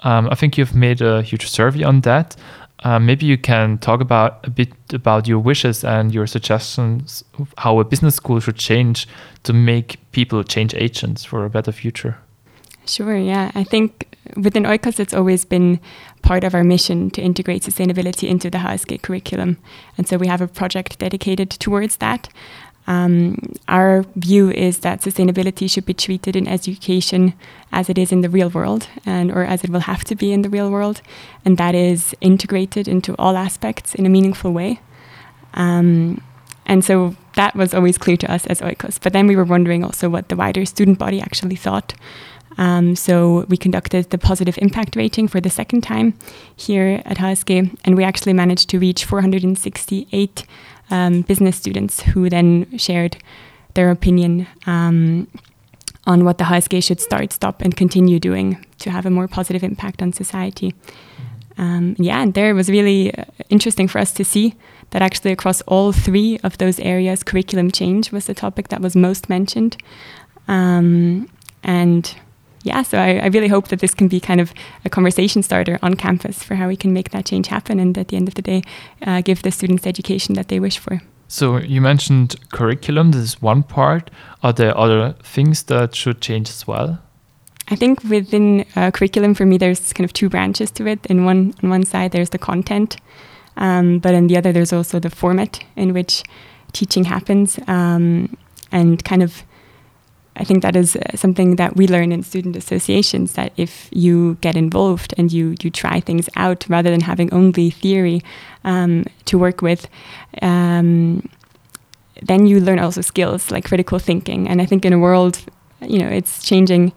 Um, 0.00 0.28
I 0.30 0.34
think 0.34 0.58
you've 0.58 0.74
made 0.74 1.00
a 1.02 1.22
huge 1.22 1.48
survey 1.48 1.84
on 1.84 2.00
that. 2.00 2.36
Uh, 2.82 2.98
maybe 2.98 3.26
you 3.26 3.36
can 3.36 3.78
talk 3.78 4.00
about 4.00 4.44
a 4.46 4.50
bit 4.50 4.72
about 4.92 5.28
your 5.28 5.38
wishes 5.38 5.84
and 5.84 6.14
your 6.14 6.26
suggestions 6.26 7.22
how 7.58 7.78
a 7.78 7.84
business 7.84 8.16
school 8.16 8.40
should 8.40 8.56
change 8.56 9.06
to 9.42 9.52
make 9.52 9.98
people 10.12 10.42
change 10.42 10.74
agents 10.74 11.22
for 11.22 11.44
a 11.44 11.50
better 11.50 11.72
future. 11.72 12.16
Sure, 12.86 13.16
yeah. 13.16 13.52
I 13.54 13.64
think 13.64 14.09
within 14.36 14.64
Oikos, 14.64 15.00
it's 15.00 15.14
always 15.14 15.44
been 15.44 15.80
part 16.22 16.44
of 16.44 16.54
our 16.54 16.64
mission 16.64 17.10
to 17.10 17.22
integrate 17.22 17.62
sustainability 17.62 18.28
into 18.28 18.50
the 18.50 18.58
HSG 18.58 19.02
curriculum. 19.02 19.58
And 19.96 20.06
so 20.08 20.16
we 20.16 20.26
have 20.26 20.40
a 20.40 20.48
project 20.48 20.98
dedicated 20.98 21.50
towards 21.50 21.98
that. 21.98 22.28
Um, 22.86 23.54
our 23.68 24.04
view 24.16 24.50
is 24.50 24.80
that 24.80 25.02
sustainability 25.02 25.70
should 25.70 25.86
be 25.86 25.94
treated 25.94 26.34
in 26.34 26.48
education 26.48 27.34
as 27.70 27.88
it 27.88 27.98
is 27.98 28.10
in 28.10 28.22
the 28.22 28.28
real 28.28 28.50
world, 28.50 28.88
and 29.06 29.30
or 29.30 29.44
as 29.44 29.62
it 29.62 29.70
will 29.70 29.80
have 29.80 30.02
to 30.04 30.16
be 30.16 30.32
in 30.32 30.42
the 30.42 30.48
real 30.48 30.70
world, 30.70 31.00
and 31.44 31.56
that 31.58 31.74
is 31.74 32.16
integrated 32.20 32.88
into 32.88 33.14
all 33.16 33.36
aspects 33.36 33.94
in 33.94 34.06
a 34.06 34.08
meaningful 34.08 34.52
way. 34.52 34.80
Um, 35.54 36.20
and 36.66 36.84
so 36.84 37.14
that 37.34 37.54
was 37.54 37.74
always 37.74 37.98
clear 37.98 38.16
to 38.16 38.32
us 38.32 38.46
as 38.46 38.60
Oikos. 38.60 38.98
But 39.00 39.12
then 39.12 39.26
we 39.26 39.36
were 39.36 39.44
wondering 39.44 39.84
also 39.84 40.08
what 40.08 40.28
the 40.28 40.36
wider 40.36 40.64
student 40.64 40.98
body 40.98 41.20
actually 41.20 41.56
thought. 41.56 41.94
Um, 42.60 42.94
so 42.94 43.46
we 43.48 43.56
conducted 43.56 44.10
the 44.10 44.18
positive 44.18 44.58
impact 44.58 44.94
rating 44.94 45.28
for 45.28 45.40
the 45.40 45.48
second 45.48 45.80
time 45.80 46.12
here 46.54 47.02
at 47.06 47.16
HSG, 47.16 47.76
and 47.84 47.96
we 47.96 48.04
actually 48.04 48.34
managed 48.34 48.68
to 48.68 48.78
reach 48.78 49.06
468 49.06 50.44
um, 50.90 51.22
business 51.22 51.56
students 51.56 52.02
who 52.02 52.28
then 52.28 52.78
shared 52.78 53.16
their 53.74 53.90
opinion 53.90 54.46
um, 54.66 55.26
on 56.06 56.24
what 56.24 56.36
the 56.36 56.44
HSG 56.44 56.84
should 56.84 57.00
start, 57.00 57.32
stop, 57.32 57.62
and 57.62 57.74
continue 57.74 58.20
doing 58.20 58.64
to 58.80 58.90
have 58.90 59.06
a 59.06 59.10
more 59.10 59.26
positive 59.26 59.64
impact 59.64 60.02
on 60.02 60.12
society. 60.12 60.74
Um, 61.56 61.96
yeah, 61.98 62.20
and 62.20 62.34
there 62.34 62.50
it 62.50 62.54
was 62.54 62.68
really 62.68 63.14
uh, 63.14 63.24
interesting 63.48 63.88
for 63.88 63.98
us 63.98 64.12
to 64.12 64.24
see 64.24 64.54
that 64.90 65.00
actually 65.00 65.32
across 65.32 65.62
all 65.62 65.92
three 65.92 66.38
of 66.42 66.58
those 66.58 66.78
areas, 66.80 67.22
curriculum 67.22 67.70
change 67.70 68.12
was 68.12 68.26
the 68.26 68.34
topic 68.34 68.68
that 68.68 68.82
was 68.82 68.94
most 68.94 69.30
mentioned. 69.30 69.78
Um, 70.46 71.30
and 71.62 72.14
yeah, 72.62 72.82
so 72.82 72.98
I, 72.98 73.16
I, 73.16 73.26
really 73.26 73.48
hope 73.48 73.68
that 73.68 73.80
this 73.80 73.94
can 73.94 74.08
be 74.08 74.20
kind 74.20 74.40
of 74.40 74.52
a 74.84 74.90
conversation 74.90 75.42
starter 75.42 75.78
on 75.82 75.94
campus 75.94 76.42
for 76.42 76.56
how 76.56 76.68
we 76.68 76.76
can 76.76 76.92
make 76.92 77.10
that 77.10 77.24
change 77.24 77.46
happen 77.46 77.80
and 77.80 77.96
at 77.96 78.08
the 78.08 78.16
end 78.16 78.28
of 78.28 78.34
the 78.34 78.42
day, 78.42 78.62
uh, 79.06 79.22
give 79.22 79.42
the 79.42 79.50
students 79.50 79.84
the 79.84 79.88
education 79.88 80.34
that 80.34 80.48
they 80.48 80.60
wish 80.60 80.78
for. 80.78 81.00
So 81.28 81.58
you 81.58 81.80
mentioned 81.80 82.36
curriculum, 82.50 83.12
this 83.12 83.22
is 83.22 83.42
one 83.42 83.62
part. 83.62 84.10
Are 84.42 84.52
there 84.52 84.76
other 84.76 85.14
things 85.22 85.62
that 85.64 85.94
should 85.94 86.20
change 86.20 86.48
as 86.50 86.66
well? 86.66 86.98
I 87.68 87.76
think 87.76 88.02
within 88.04 88.66
uh, 88.74 88.90
curriculum, 88.90 89.34
for 89.34 89.46
me, 89.46 89.56
there's 89.56 89.92
kind 89.92 90.04
of 90.04 90.12
two 90.12 90.28
branches 90.28 90.72
to 90.72 90.86
it. 90.88 91.06
In 91.06 91.24
one, 91.24 91.54
on 91.62 91.70
one 91.70 91.84
side, 91.84 92.10
there's 92.10 92.30
the 92.30 92.38
content, 92.38 92.96
um, 93.56 94.00
but 94.00 94.12
on 94.12 94.26
the 94.26 94.36
other, 94.36 94.52
there's 94.52 94.72
also 94.72 94.98
the 94.98 95.08
format 95.08 95.64
in 95.76 95.94
which 95.94 96.24
teaching 96.72 97.04
happens, 97.04 97.60
um, 97.68 98.36
and 98.72 99.04
kind 99.04 99.22
of 99.22 99.44
I 100.36 100.44
think 100.44 100.62
that 100.62 100.76
is 100.76 100.96
uh, 100.96 101.16
something 101.16 101.56
that 101.56 101.76
we 101.76 101.86
learn 101.86 102.12
in 102.12 102.22
student 102.22 102.56
associations 102.56 103.32
that 103.32 103.52
if 103.56 103.88
you 103.92 104.36
get 104.40 104.56
involved 104.56 105.12
and 105.18 105.30
you, 105.32 105.54
you 105.62 105.70
try 105.70 106.00
things 106.00 106.28
out 106.36 106.66
rather 106.68 106.90
than 106.90 107.00
having 107.00 107.32
only 107.32 107.70
theory 107.70 108.22
um, 108.64 109.04
to 109.26 109.38
work 109.38 109.60
with, 109.60 109.88
um, 110.40 111.28
then 112.22 112.46
you 112.46 112.60
learn 112.60 112.78
also 112.78 113.00
skills 113.00 113.50
like 113.50 113.64
critical 113.64 113.98
thinking. 113.98 114.48
And 114.48 114.62
I 114.62 114.66
think 114.66 114.84
in 114.84 114.92
a 114.92 114.98
world, 114.98 115.42
you 115.80 115.98
know, 115.98 116.08
it's 116.08 116.42
changing 116.42 116.92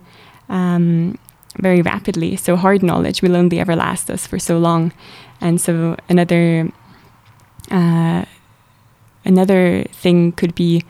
um, 0.49 1.17
very 1.59 1.81
rapidly. 1.81 2.35
So 2.35 2.55
hard 2.55 2.83
knowledge 2.83 3.21
will 3.21 3.35
only 3.35 3.59
ever 3.59 3.75
last 3.75 4.09
us 4.09 4.27
for 4.27 4.39
so 4.39 4.57
long. 4.57 4.93
And 5.41 5.59
so 5.59 5.97
another 6.09 6.69
uh, 7.71 8.25
another 9.25 9.83
thing 9.91 10.33
could 10.33 10.53
be 10.55 10.83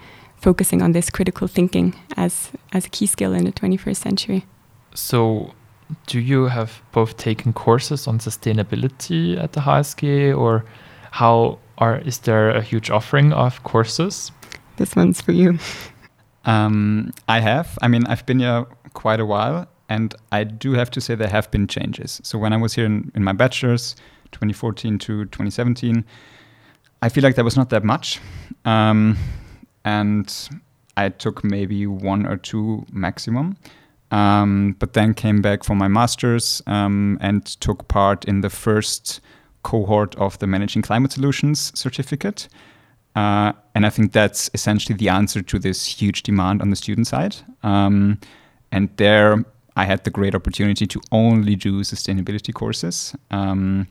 focusing 0.44 0.82
on 0.82 0.92
this 0.92 1.10
critical 1.10 1.48
thinking 1.48 1.96
as 2.18 2.52
as 2.74 2.86
a 2.86 2.90
key 2.90 3.08
skill 3.08 3.34
in 3.34 3.46
the 3.46 3.52
21st 3.52 3.96
century. 3.96 4.46
So, 4.94 5.54
do 6.08 6.20
you 6.20 6.50
have 6.50 6.82
both 6.92 7.16
taken 7.18 7.54
courses 7.54 8.08
on 8.08 8.20
sustainability 8.20 9.42
at 9.42 9.54
the 9.54 9.62
HSG, 9.62 10.38
or 10.38 10.66
how 11.12 11.60
are 11.78 11.98
is 12.06 12.20
there 12.20 12.50
a 12.50 12.62
huge 12.62 12.92
offering 12.92 13.34
of 13.34 13.64
courses? 13.64 14.32
This 14.76 14.96
one's 14.96 15.22
for 15.22 15.32
you. 15.32 15.58
Um, 16.46 17.12
I 17.28 17.40
have. 17.40 17.78
I 17.82 17.88
mean, 17.88 18.06
I've 18.08 18.26
been 18.26 18.40
here 18.40 18.66
quite 18.94 19.22
a 19.22 19.26
while, 19.26 19.68
and 19.88 20.14
I 20.32 20.44
do 20.44 20.74
have 20.74 20.90
to 20.92 21.02
say 21.02 21.16
there 21.16 21.30
have 21.30 21.50
been 21.52 21.68
changes. 21.68 22.20
So 22.24 22.38
when 22.38 22.54
I 22.54 22.58
was 22.58 22.76
here 22.76 22.86
in, 22.86 23.12
in 23.16 23.24
my 23.24 23.34
bachelor's, 23.34 23.96
2014 24.32 24.98
to 25.00 25.26
2017, 25.26 26.04
I 27.02 27.10
feel 27.10 27.24
like 27.24 27.36
there 27.36 27.46
was 27.46 27.56
not 27.56 27.70
that 27.70 27.84
much. 27.84 28.20
Um, 28.66 29.18
and 29.86 30.50
I 30.98 31.10
took 31.10 31.44
maybe 31.44 31.88
one 31.88 32.26
or 32.26 32.38
two 32.38 32.86
maximum. 32.92 33.58
Um, 34.12 34.76
but 34.78 34.94
then 34.94 35.16
came 35.16 35.42
back 35.42 35.64
for 35.64 35.76
my 35.76 35.88
master's 35.88 36.62
um, 36.68 37.18
and 37.20 37.44
took 37.46 37.88
part 37.88 38.26
in 38.26 38.42
the 38.42 38.50
first 38.50 39.22
cohort 39.64 40.16
of 40.18 40.38
the 40.38 40.46
Managing 40.46 40.84
Climate 40.84 41.12
Solutions 41.12 41.72
certificate. 41.74 42.48
Uh, 43.16 43.54
and 43.74 43.88
I 43.88 43.90
think 43.90 44.12
that's 44.12 44.52
essentially 44.54 44.96
the 44.96 45.10
answer 45.10 45.42
to 45.42 45.58
this 45.58 45.86
huge 45.86 46.22
demand 46.22 46.62
on 46.62 46.70
the 46.70 46.76
student 46.76 47.08
side. 47.08 47.38
Um, 47.64 48.20
and 48.72 48.90
there 48.98 49.44
I 49.76 49.86
had 49.86 50.04
the 50.04 50.12
great 50.12 50.36
opportunity 50.36 50.86
to 50.86 51.02
only 51.12 51.56
do 51.56 51.82
sustainability 51.82 52.54
courses. 52.54 53.16
Um, 53.32 53.88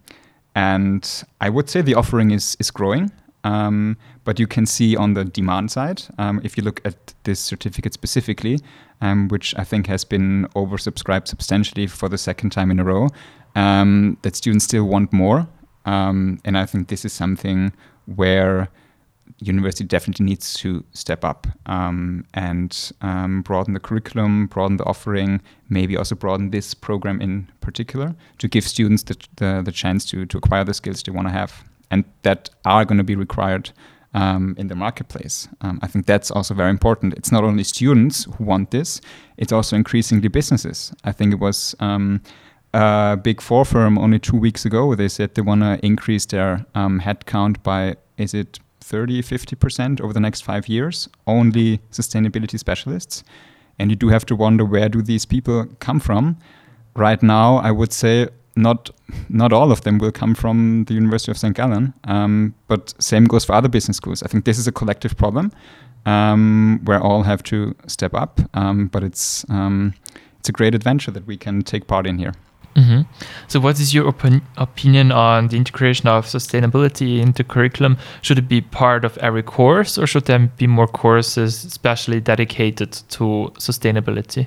and 0.54 1.24
I 1.40 1.48
would 1.50 1.68
say 1.68 1.82
the 1.82 1.94
offering 1.94 2.30
is, 2.30 2.56
is 2.60 2.70
growing. 2.70 3.10
Um, 3.44 3.96
but 4.24 4.38
you 4.38 4.46
can 4.46 4.66
see 4.66 4.96
on 4.96 5.14
the 5.14 5.24
demand 5.24 5.70
side, 5.70 6.02
um, 6.18 6.40
if 6.44 6.56
you 6.56 6.62
look 6.62 6.80
at 6.84 7.14
this 7.24 7.40
certificate 7.40 7.92
specifically, 7.92 8.60
um, 9.00 9.28
which 9.28 9.54
I 9.58 9.64
think 9.64 9.86
has 9.88 10.04
been 10.04 10.46
oversubscribed 10.54 11.26
substantially 11.26 11.86
for 11.86 12.08
the 12.08 12.18
second 12.18 12.50
time 12.50 12.70
in 12.70 12.78
a 12.78 12.84
row, 12.84 13.08
um, 13.56 14.16
that 14.22 14.36
students 14.36 14.64
still 14.64 14.84
want 14.84 15.12
more. 15.12 15.48
Um, 15.84 16.38
and 16.44 16.56
I 16.56 16.66
think 16.66 16.88
this 16.88 17.04
is 17.04 17.12
something 17.12 17.72
where 18.06 18.68
university 19.38 19.84
definitely 19.84 20.26
needs 20.26 20.54
to 20.54 20.84
step 20.92 21.24
up 21.24 21.48
um, 21.66 22.24
and 22.34 22.92
broaden 23.42 23.74
the 23.74 23.80
curriculum, 23.80 24.46
broaden 24.46 24.76
the 24.76 24.84
offering, 24.84 25.40
maybe 25.68 25.96
also 25.96 26.14
broaden 26.14 26.50
this 26.50 26.74
program 26.74 27.20
in 27.20 27.50
particular 27.60 28.14
to 28.38 28.46
give 28.46 28.62
students 28.62 29.02
the, 29.02 29.16
the, 29.36 29.62
the 29.64 29.72
chance 29.72 30.04
to, 30.04 30.26
to 30.26 30.38
acquire 30.38 30.62
the 30.62 30.74
skills 30.74 31.02
they 31.02 31.10
want 31.10 31.26
to 31.26 31.32
have 31.32 31.64
and 31.92 32.04
that 32.22 32.50
are 32.64 32.84
going 32.84 32.98
to 32.98 33.04
be 33.04 33.14
required 33.14 33.70
um, 34.14 34.54
in 34.58 34.66
the 34.66 34.74
marketplace. 34.74 35.48
Um, 35.60 35.78
I 35.82 35.86
think 35.86 36.06
that's 36.06 36.30
also 36.30 36.54
very 36.54 36.70
important. 36.70 37.14
It's 37.14 37.30
not 37.30 37.44
only 37.44 37.64
students 37.64 38.24
who 38.24 38.44
want 38.44 38.70
this, 38.70 39.00
it's 39.36 39.52
also 39.52 39.76
increasingly 39.76 40.28
businesses. 40.28 40.92
I 41.04 41.12
think 41.12 41.32
it 41.32 41.38
was 41.38 41.76
um, 41.80 42.20
a 42.74 43.18
big 43.22 43.40
four 43.40 43.64
firm 43.64 43.98
only 43.98 44.18
two 44.18 44.36
weeks 44.36 44.64
ago. 44.64 44.94
They 44.94 45.08
said 45.08 45.34
they 45.34 45.42
want 45.42 45.60
to 45.60 45.78
increase 45.84 46.26
their 46.26 46.66
um, 46.74 47.00
headcount 47.00 47.62
by, 47.62 47.96
is 48.16 48.34
it 48.34 48.58
30, 48.80 49.22
50% 49.22 50.00
over 50.00 50.12
the 50.12 50.20
next 50.20 50.42
five 50.42 50.68
years? 50.68 51.08
Only 51.26 51.78
sustainability 51.90 52.58
specialists. 52.58 53.22
And 53.78 53.90
you 53.90 53.96
do 53.96 54.08
have 54.08 54.26
to 54.26 54.36
wonder 54.36 54.64
where 54.64 54.88
do 54.88 55.02
these 55.02 55.24
people 55.24 55.66
come 55.78 56.00
from? 56.00 56.38
Right 56.94 57.22
now, 57.22 57.56
I 57.56 57.70
would 57.70 57.92
say 57.92 58.28
not 58.56 58.90
not 59.28 59.52
all 59.52 59.72
of 59.72 59.82
them 59.82 59.98
will 59.98 60.12
come 60.12 60.34
from 60.34 60.84
the 60.84 60.94
University 60.94 61.30
of 61.30 61.38
St. 61.38 61.56
Gallen, 61.56 61.94
um, 62.04 62.54
but 62.68 62.94
same 62.98 63.24
goes 63.24 63.44
for 63.44 63.54
other 63.54 63.68
business 63.68 63.96
schools. 63.96 64.22
I 64.22 64.28
think 64.28 64.44
this 64.44 64.58
is 64.58 64.66
a 64.66 64.72
collective 64.72 65.16
problem 65.16 65.52
um, 66.06 66.80
where 66.84 67.00
all 67.00 67.22
have 67.22 67.42
to 67.44 67.74
step 67.86 68.14
up, 68.14 68.40
um, 68.54 68.88
but 68.88 69.02
it's 69.02 69.48
um, 69.48 69.94
it's 70.38 70.48
a 70.48 70.52
great 70.52 70.74
adventure 70.74 71.10
that 71.12 71.26
we 71.26 71.36
can 71.36 71.62
take 71.62 71.86
part 71.86 72.06
in 72.06 72.18
here. 72.18 72.34
Mm-hmm. 72.74 73.02
So, 73.48 73.60
what 73.60 73.78
is 73.78 73.92
your 73.92 74.08
opinion 74.08 75.12
on 75.12 75.48
the 75.48 75.56
integration 75.56 76.08
of 76.08 76.26
sustainability 76.26 77.20
into 77.20 77.44
curriculum? 77.44 77.98
Should 78.22 78.38
it 78.38 78.48
be 78.48 78.62
part 78.62 79.04
of 79.04 79.18
every 79.18 79.42
course, 79.42 79.98
or 79.98 80.06
should 80.06 80.24
there 80.24 80.38
be 80.56 80.66
more 80.66 80.86
courses 80.86 81.64
especially 81.64 82.20
dedicated 82.20 82.92
to 83.10 83.52
sustainability? 83.58 84.46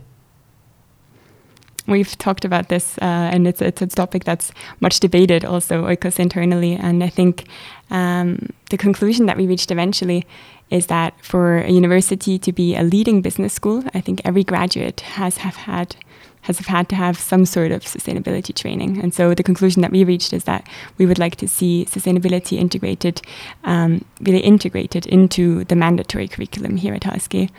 We've 1.88 2.18
talked 2.18 2.46
about 2.46 2.70
this, 2.70 2.98
uh, 3.00 3.30
and 3.34 3.48
it's, 3.48 3.62
it's 3.62 3.82
a 3.82 3.88
topic 3.88 4.24
that's 4.24 4.52
much 4.80 5.00
debated 5.00 5.46
also 5.46 5.84
Oikos 5.84 6.20
internally. 6.20 6.74
And 6.74 7.04
I 7.04 7.10
think 7.10 7.46
um, 7.92 8.50
the 8.70 8.78
conclusion 8.78 9.26
that 9.28 9.38
we 9.38 9.48
reached 9.48 9.72
eventually 9.72 10.26
is 10.70 10.88
that 10.88 11.14
for 11.24 11.60
a 11.60 11.70
university 11.70 12.40
to 12.40 12.52
be 12.52 12.76
a 12.76 12.84
leading 12.84 13.22
business 13.22 13.54
school, 13.54 13.84
I 13.94 14.02
think 14.02 14.22
every 14.26 14.44
graduate 14.44 15.02
has 15.02 15.38
have 15.38 15.56
had 15.56 15.96
has 16.42 16.60
have 16.60 16.68
had 16.68 16.88
to 16.90 16.96
have 16.96 17.18
some 17.18 17.44
sort 17.46 17.72
of 17.72 17.84
sustainability 17.84 18.54
training. 18.54 19.02
And 19.02 19.14
so 19.14 19.34
the 19.34 19.44
conclusion 19.44 19.82
that 19.82 19.92
we 19.92 20.04
reached 20.04 20.32
is 20.32 20.44
that 20.44 20.68
we 20.98 21.06
would 21.08 21.18
like 21.18 21.38
to 21.38 21.48
see 21.48 21.88
sustainability 21.90 22.58
integrated, 22.60 23.22
um, 23.64 24.06
really 24.22 24.42
integrated 24.42 25.08
into 25.08 25.64
the 25.66 25.76
mandatory 25.76 26.28
curriculum 26.28 26.78
here 26.78 26.94
at 26.94 27.02
HSG. 27.02 27.50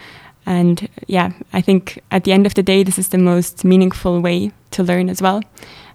And 0.46 0.88
yeah, 1.08 1.32
I 1.52 1.60
think 1.60 2.02
at 2.10 2.24
the 2.24 2.32
end 2.32 2.46
of 2.46 2.54
the 2.54 2.62
day, 2.62 2.84
this 2.84 2.98
is 2.98 3.08
the 3.08 3.18
most 3.18 3.64
meaningful 3.64 4.20
way 4.20 4.52
to 4.70 4.82
learn 4.82 5.08
as 5.08 5.20
well, 5.20 5.42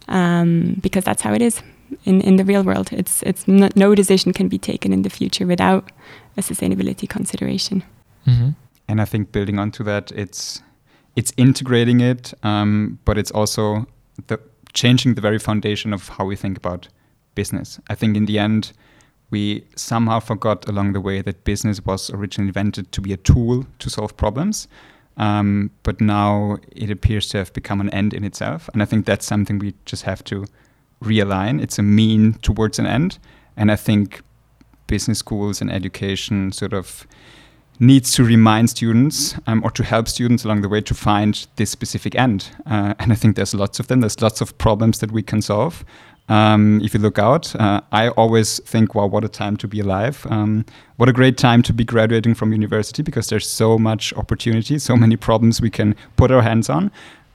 um, 0.08 0.76
because 0.82 1.06
that's 1.06 1.22
how 1.22 1.34
it 1.34 1.42
is 1.42 1.64
in, 2.04 2.22
in 2.22 2.36
the 2.36 2.44
real 2.44 2.64
world. 2.64 2.90
It's 2.92 3.24
it's 3.24 3.48
not, 3.48 3.76
no 3.76 3.96
decision 3.96 4.34
can 4.34 4.50
be 4.50 4.58
taken 4.58 4.94
in 4.94 5.04
the 5.04 5.10
future 5.10 5.48
without 5.48 5.92
a 6.38 6.42
sustainability 6.42 7.08
consideration. 7.08 7.84
Mm-hmm. 8.28 8.50
And 8.88 9.02
I 9.02 9.06
think 9.06 9.32
building 9.32 9.60
onto 9.60 9.84
that, 9.84 10.12
it's 10.12 10.62
it's 11.16 11.34
integrating 11.38 12.02
it, 12.02 12.34
um, 12.44 13.00
but 13.06 13.18
it's 13.18 13.32
also 13.32 13.86
the 14.28 14.38
changing 14.74 15.16
the 15.16 15.22
very 15.22 15.40
foundation 15.40 15.94
of 15.94 16.10
how 16.10 16.26
we 16.26 16.36
think 16.36 16.58
about 16.58 16.90
business. 17.36 17.80
I 17.90 17.96
think 17.96 18.18
in 18.18 18.26
the 18.26 18.40
end, 18.40 18.74
we 19.32 19.64
somehow 19.76 20.20
forgot 20.20 20.68
along 20.68 20.94
the 20.94 21.02
way 21.02 21.22
that 21.22 21.44
business 21.44 21.84
was 21.84 22.10
originally 22.12 22.50
invented 22.50 22.92
to 22.92 23.02
be 23.02 23.14
a 23.14 23.18
tool 23.18 23.66
to 23.80 23.90
solve 23.90 24.16
problems. 24.18 24.68
Um, 25.18 25.72
but 25.84 26.00
now 26.00 26.58
it 26.72 26.90
appears 26.90 27.28
to 27.30 27.38
have 27.38 27.54
become 27.54 27.82
an 27.82 27.90
end 27.90 28.14
in 28.14 28.24
itself. 28.24 28.70
And 28.74 28.82
I 28.82 28.86
think 28.86 29.06
that's 29.06 29.26
something 29.26 29.60
we 29.60 29.74
just 29.86 30.04
have 30.04 30.24
to 30.26 30.46
realign. 31.04 31.62
It's 31.62 31.80
a 31.80 31.84
mean 31.84 32.34
towards 32.42 32.80
an 32.80 32.86
end. 32.86 33.18
And 33.58 33.72
I 33.72 33.76
think 33.76 34.22
business 34.88 35.20
schools 35.20 35.62
and 35.62 35.72
education 35.72 36.52
sort 36.52 36.74
of 36.74 37.08
needs 37.80 38.14
to 38.14 38.24
remind 38.24 38.70
students 38.70 39.36
um, 39.48 39.64
or 39.64 39.72
to 39.72 39.84
help 39.84 40.08
students 40.08 40.46
along 40.46 40.62
the 40.62 40.70
way 40.70 40.82
to 40.82 40.94
find 40.94 41.48
this 41.56 41.72
specific 41.72 42.16
end. 42.16 42.50
Uh, 42.66 42.94
and 43.00 43.12
I 43.12 43.16
think 43.16 43.36
there's 43.36 43.56
lots 43.56 43.80
of 43.80 43.88
them. 43.88 44.02
There's 44.02 44.22
lots 44.22 44.40
of 44.40 44.58
problems 44.58 45.00
that 45.00 45.12
we 45.12 45.24
can 45.24 45.42
solve. 45.42 45.84
Um, 46.30 46.80
if 46.82 46.94
you 46.94 47.00
look 47.00 47.20
out, 47.20 47.54
uh, 47.56 47.82
I 47.92 48.10
always 48.10 48.60
think, 48.60 48.96
wow, 48.96 49.06
what 49.08 49.26
a 49.26 49.28
time 49.28 49.58
to 49.58 49.68
be 49.68 49.82
alive. 49.82 50.26
Um, 50.30 50.66
what 50.96 51.10
a 51.10 51.14
great 51.14 51.38
time 51.38 51.62
to 51.64 51.74
be 51.74 51.84
graduating 51.84 52.36
from 52.36 52.54
university 52.54 53.04
because 53.04 53.28
there's 53.28 53.50
so 53.50 53.78
much 53.78 54.14
opportunity, 54.14 54.80
so 54.80 54.96
many 54.96 55.18
problems 55.18 55.62
we 55.62 55.70
can 55.70 55.96
put 56.16 56.32
our 56.32 56.42
hands 56.42 56.70
on. 56.70 56.90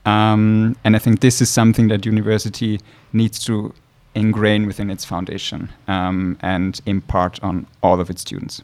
Um, 0.05 0.75
and 0.83 0.95
I 0.95 0.99
think 0.99 1.19
this 1.19 1.41
is 1.41 1.49
something 1.49 1.89
that 1.89 2.05
university 2.05 2.79
needs 3.13 3.43
to 3.45 3.73
ingrain 4.15 4.65
within 4.65 4.89
its 4.89 5.05
foundation 5.05 5.69
um, 5.87 6.37
and 6.41 6.81
impart 6.85 7.43
on 7.43 7.67
all 7.83 7.99
of 7.99 8.09
its 8.09 8.21
students. 8.21 8.61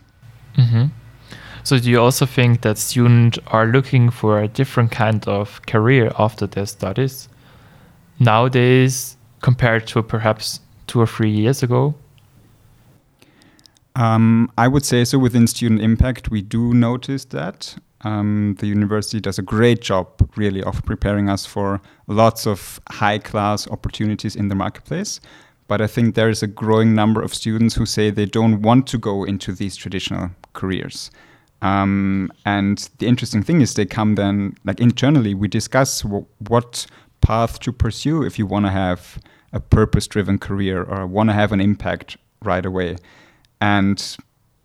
Mm-hmm. 0.58 0.86
So 1.63 1.80
do 1.80 1.89
you 1.89 2.01
also 2.01 2.25
think 2.25 2.62
that 2.62 2.77
students 2.77 3.39
are 3.48 3.68
looking 3.68 4.10
for 4.10 4.42
a 4.42 4.48
different 4.48 4.92
kind 4.92 5.25
of 5.27 5.62
career 5.65 6.12
after 6.18 6.48
their 6.48 6.65
studies 6.65 7.30
nowadays 8.20 9.18
compared 9.44 9.86
to 9.86 10.02
perhaps 10.02 10.62
two 10.88 11.00
or 11.00 11.06
three 11.06 11.30
years 11.30 11.62
ago? 11.62 11.94
Um, 13.96 14.52
I 14.58 14.68
would 14.68 14.86
say 14.86 15.06
so. 15.06 15.20
Within 15.20 15.46
student 15.46 15.82
impact, 15.82 16.32
we 16.32 16.42
do 16.42 16.74
notice 16.74 17.26
that 17.26 17.76
um, 18.02 18.56
the 18.60 18.68
university 18.68 19.20
does 19.20 19.38
a 19.38 19.44
great 19.44 19.82
job, 19.82 20.08
really, 20.36 20.64
of 20.64 20.84
preparing 20.84 21.30
us 21.30 21.46
for 21.46 21.80
lots 22.08 22.48
of 22.48 22.80
high 22.90 23.20
class 23.20 23.68
opportunities 23.68 24.36
in 24.36 24.48
the 24.48 24.56
marketplace. 24.56 25.20
But 25.68 25.82
I 25.82 25.88
think 25.88 26.16
there 26.16 26.30
is 26.30 26.42
a 26.42 26.48
growing 26.48 26.96
number 26.96 27.22
of 27.22 27.34
students 27.34 27.76
who 27.76 27.86
say 27.86 28.10
they 28.10 28.26
don't 28.26 28.62
want 28.62 28.88
to 28.88 28.98
go 28.98 29.24
into 29.24 29.52
these 29.54 29.76
traditional 29.76 30.32
careers. 30.54 31.12
Um, 31.62 32.30
and 32.46 32.90
the 32.98 33.08
interesting 33.08 33.44
thing 33.44 33.62
is, 33.62 33.74
they 33.74 33.86
come 33.86 34.16
then, 34.16 34.56
like 34.66 34.82
internally, 34.82 35.34
we 35.34 35.48
discuss 35.48 36.04
what 36.50 36.86
path 37.24 37.60
to 37.62 37.72
pursue 37.72 38.24
if 38.24 38.38
you 38.38 38.46
want 38.46 38.65
to 38.65 38.72
have 38.72 39.18
a 39.51 39.60
purpose 39.60 40.08
driven 40.08 40.38
career 40.38 40.84
or 40.84 41.08
want 41.08 41.30
to 41.30 41.34
have 41.34 41.51
an 41.51 41.62
impact 41.62 42.18
right 42.44 42.65
away. 42.65 42.98
And 43.60 44.18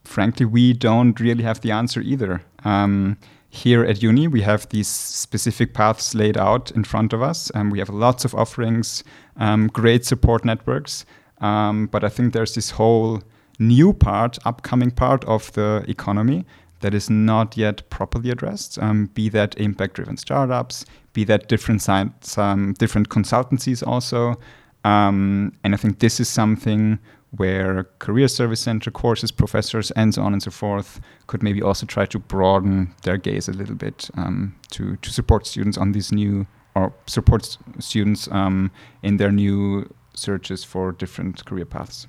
frankly, 0.04 0.44
we 0.44 0.72
don't 0.72 1.18
really 1.20 1.44
have 1.44 1.60
the 1.60 1.70
answer 1.70 2.00
either. 2.00 2.42
Um, 2.64 3.16
here 3.50 3.84
at 3.84 4.02
uni, 4.02 4.28
we 4.28 4.42
have 4.42 4.68
these 4.68 4.88
specific 4.88 5.72
paths 5.72 6.14
laid 6.14 6.36
out 6.36 6.70
in 6.72 6.84
front 6.84 7.12
of 7.12 7.22
us, 7.22 7.50
and 7.50 7.72
we 7.72 7.78
have 7.78 7.88
lots 7.88 8.24
of 8.24 8.34
offerings, 8.34 9.04
um, 9.36 9.68
great 9.68 10.04
support 10.04 10.44
networks. 10.44 11.06
Um, 11.40 11.86
but 11.86 12.04
I 12.04 12.08
think 12.08 12.32
there's 12.32 12.54
this 12.54 12.70
whole 12.72 13.22
new 13.58 13.92
part, 13.92 14.38
upcoming 14.44 14.90
part 14.90 15.24
of 15.24 15.52
the 15.52 15.84
economy 15.88 16.44
that 16.80 16.94
is 16.94 17.10
not 17.10 17.56
yet 17.56 17.88
properly 17.90 18.30
addressed. 18.30 18.78
Um, 18.80 19.06
be 19.14 19.28
that 19.30 19.56
impact-driven 19.58 20.16
startups, 20.16 20.84
be 21.12 21.24
that 21.24 21.48
different 21.48 21.82
sites, 21.82 22.38
um, 22.38 22.74
different 22.74 23.08
consultancies 23.08 23.86
also. 23.86 24.36
Um, 24.84 25.52
and 25.64 25.74
I 25.74 25.76
think 25.76 25.98
this 25.98 26.20
is 26.20 26.28
something 26.28 26.98
where 27.36 27.84
career 27.98 28.28
service 28.28 28.60
center 28.60 28.90
courses, 28.90 29.30
professors, 29.30 29.90
and 29.92 30.14
so 30.14 30.22
on 30.22 30.32
and 30.32 30.42
so 30.42 30.50
forth 30.50 31.00
could 31.26 31.42
maybe 31.42 31.60
also 31.60 31.84
try 31.84 32.06
to 32.06 32.18
broaden 32.18 32.94
their 33.02 33.18
gaze 33.18 33.48
a 33.48 33.52
little 33.52 33.74
bit 33.74 34.10
um, 34.16 34.54
to 34.70 34.96
to 34.96 35.10
support 35.10 35.46
students 35.46 35.76
on 35.76 35.92
these 35.92 36.10
new 36.10 36.46
or 36.74 36.92
support 37.06 37.58
students 37.78 38.28
um, 38.30 38.70
in 39.02 39.16
their 39.16 39.32
new 39.32 39.84
searches 40.14 40.64
for 40.64 40.92
different 40.92 41.44
career 41.44 41.66
paths. 41.66 42.06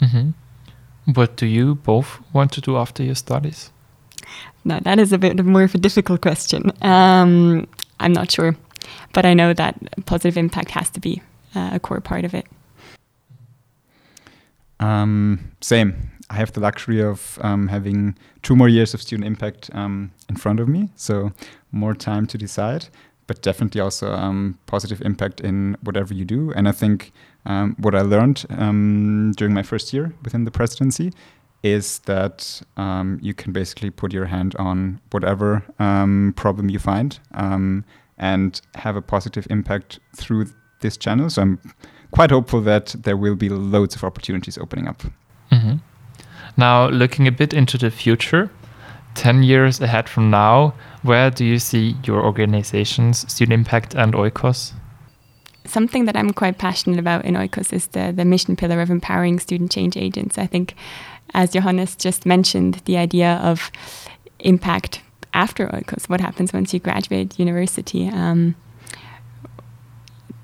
Mm-hmm. 0.00 0.30
What 1.12 1.36
do 1.36 1.46
you 1.46 1.74
both 1.74 2.20
want 2.32 2.52
to 2.52 2.60
do 2.60 2.76
after 2.76 3.02
your 3.02 3.14
studies? 3.14 3.70
No, 4.64 4.78
that 4.80 4.98
is 4.98 5.12
a 5.12 5.18
bit 5.18 5.44
more 5.44 5.62
of 5.62 5.74
a 5.74 5.78
difficult 5.78 6.20
question. 6.20 6.72
Um, 6.82 7.66
I'm 8.00 8.12
not 8.12 8.30
sure, 8.30 8.56
but 9.12 9.24
I 9.24 9.34
know 9.34 9.54
that 9.54 9.76
positive 10.06 10.36
impact 10.36 10.70
has 10.72 10.90
to 10.90 11.00
be 11.00 11.22
uh, 11.54 11.70
a 11.74 11.80
core 11.80 12.00
part 12.00 12.24
of 12.24 12.34
it. 12.34 12.46
Um, 14.80 15.52
same. 15.60 15.94
I 16.30 16.34
have 16.34 16.52
the 16.52 16.60
luxury 16.60 17.02
of 17.02 17.38
um, 17.40 17.68
having 17.68 18.16
two 18.42 18.54
more 18.54 18.68
years 18.68 18.94
of 18.94 19.00
student 19.00 19.26
impact 19.26 19.70
um, 19.72 20.10
in 20.28 20.36
front 20.36 20.60
of 20.60 20.68
me, 20.68 20.90
so 20.94 21.32
more 21.72 21.94
time 21.94 22.26
to 22.26 22.38
decide. 22.38 22.88
But 23.26 23.42
definitely 23.42 23.80
also 23.80 24.12
um, 24.12 24.58
positive 24.66 25.02
impact 25.02 25.40
in 25.40 25.76
whatever 25.82 26.14
you 26.14 26.24
do. 26.24 26.52
And 26.52 26.66
I 26.66 26.72
think 26.72 27.12
um, 27.44 27.76
what 27.78 27.94
I 27.94 28.00
learned 28.00 28.46
um, 28.50 29.32
during 29.36 29.52
my 29.52 29.62
first 29.62 29.92
year 29.92 30.14
within 30.22 30.44
the 30.44 30.50
presidency 30.50 31.12
is 31.62 31.98
that 32.00 32.62
um, 32.76 33.18
you 33.20 33.34
can 33.34 33.52
basically 33.52 33.90
put 33.90 34.12
your 34.12 34.26
hand 34.26 34.54
on 34.56 35.00
whatever 35.10 35.64
problem 36.36 36.68
you 36.68 36.78
find 36.78 37.18
and 38.18 38.60
have 38.74 38.96
a 38.96 39.02
positive 39.02 39.46
impact 39.50 40.00
through 40.16 40.46
this 40.80 40.96
channel. 40.96 41.30
So 41.30 41.42
I'm 41.42 41.58
quite 42.10 42.30
hopeful 42.30 42.60
that 42.62 42.94
there 42.98 43.16
will 43.16 43.36
be 43.36 43.48
loads 43.48 43.94
of 43.94 44.04
opportunities 44.04 44.58
opening 44.58 44.88
up. 44.88 45.02
Mm-hmm. 45.52 45.76
Now, 46.56 46.88
looking 46.88 47.26
a 47.26 47.32
bit 47.32 47.52
into 47.52 47.78
the 47.78 47.90
future, 47.90 48.50
10 49.14 49.42
years 49.42 49.80
ahead 49.80 50.08
from 50.08 50.30
now, 50.30 50.74
where 51.02 51.30
do 51.30 51.44
you 51.44 51.58
see 51.58 51.96
your 52.04 52.24
organizations, 52.24 53.30
Student 53.32 53.54
Impact 53.54 53.94
and 53.94 54.12
Oikos? 54.14 54.72
Something 55.64 56.06
that 56.06 56.16
I'm 56.16 56.32
quite 56.32 56.58
passionate 56.58 56.98
about 56.98 57.24
in 57.24 57.34
Oikos 57.34 57.72
is 57.72 57.88
the, 57.88 58.12
the 58.14 58.24
mission 58.24 58.56
pillar 58.56 58.80
of 58.80 58.90
empowering 58.90 59.38
student 59.38 59.70
change 59.70 59.96
agents. 59.96 60.38
I 60.38 60.46
think, 60.46 60.74
as 61.34 61.52
Johannes 61.52 61.96
just 61.96 62.26
mentioned, 62.26 62.82
the 62.84 62.96
idea 62.96 63.40
of 63.42 63.70
impact 64.40 65.02
after 65.34 65.66
Oikos, 65.68 66.08
what 66.08 66.20
happens 66.20 66.52
once 66.52 66.72
you 66.72 66.80
graduate 66.80 67.38
university. 67.38 68.08
Um, 68.08 68.54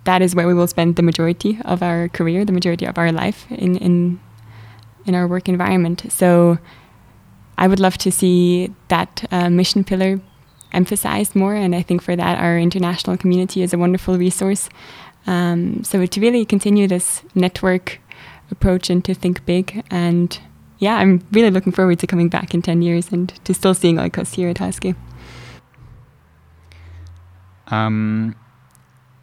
that 0.04 0.20
is 0.20 0.34
where 0.34 0.46
we 0.46 0.54
will 0.54 0.66
spend 0.66 0.96
the 0.96 1.02
majority 1.02 1.58
of 1.64 1.82
our 1.82 2.08
career, 2.08 2.44
the 2.44 2.52
majority 2.52 2.84
of 2.84 2.98
our 2.98 3.10
life 3.10 3.46
in 3.50 3.76
in 3.76 4.20
in 5.06 5.14
our 5.14 5.26
work 5.26 5.48
environment. 5.48 6.04
So 6.10 6.58
I 7.56 7.68
would 7.68 7.80
love 7.80 7.98
to 7.98 8.10
see 8.10 8.74
that 8.88 9.26
uh, 9.30 9.50
mission 9.50 9.84
pillar 9.84 10.20
emphasized 10.72 11.34
more, 11.34 11.54
and 11.54 11.74
I 11.74 11.82
think 11.82 12.02
for 12.02 12.16
that 12.16 12.38
our 12.38 12.58
international 12.58 13.16
community 13.16 13.62
is 13.62 13.72
a 13.72 13.78
wonderful 13.78 14.18
resource. 14.18 14.68
Um, 15.26 15.82
so 15.84 16.04
to 16.04 16.20
really 16.20 16.44
continue 16.44 16.86
this 16.86 17.22
network 17.34 18.00
approach 18.50 18.90
and 18.90 19.02
to 19.04 19.14
think 19.14 19.46
big 19.46 19.82
and 19.90 20.38
yeah, 20.78 20.96
I'm 20.96 21.26
really 21.32 21.50
looking 21.50 21.72
forward 21.72 21.98
to 22.00 22.06
coming 22.06 22.28
back 22.28 22.54
in 22.54 22.62
10 22.62 22.82
years 22.82 23.12
and 23.12 23.28
to 23.44 23.54
still 23.54 23.74
seeing 23.74 23.96
Oikos 23.96 24.34
here 24.34 24.48
at 24.48 24.56
HSG. 24.56 24.96
Um, 27.68 28.36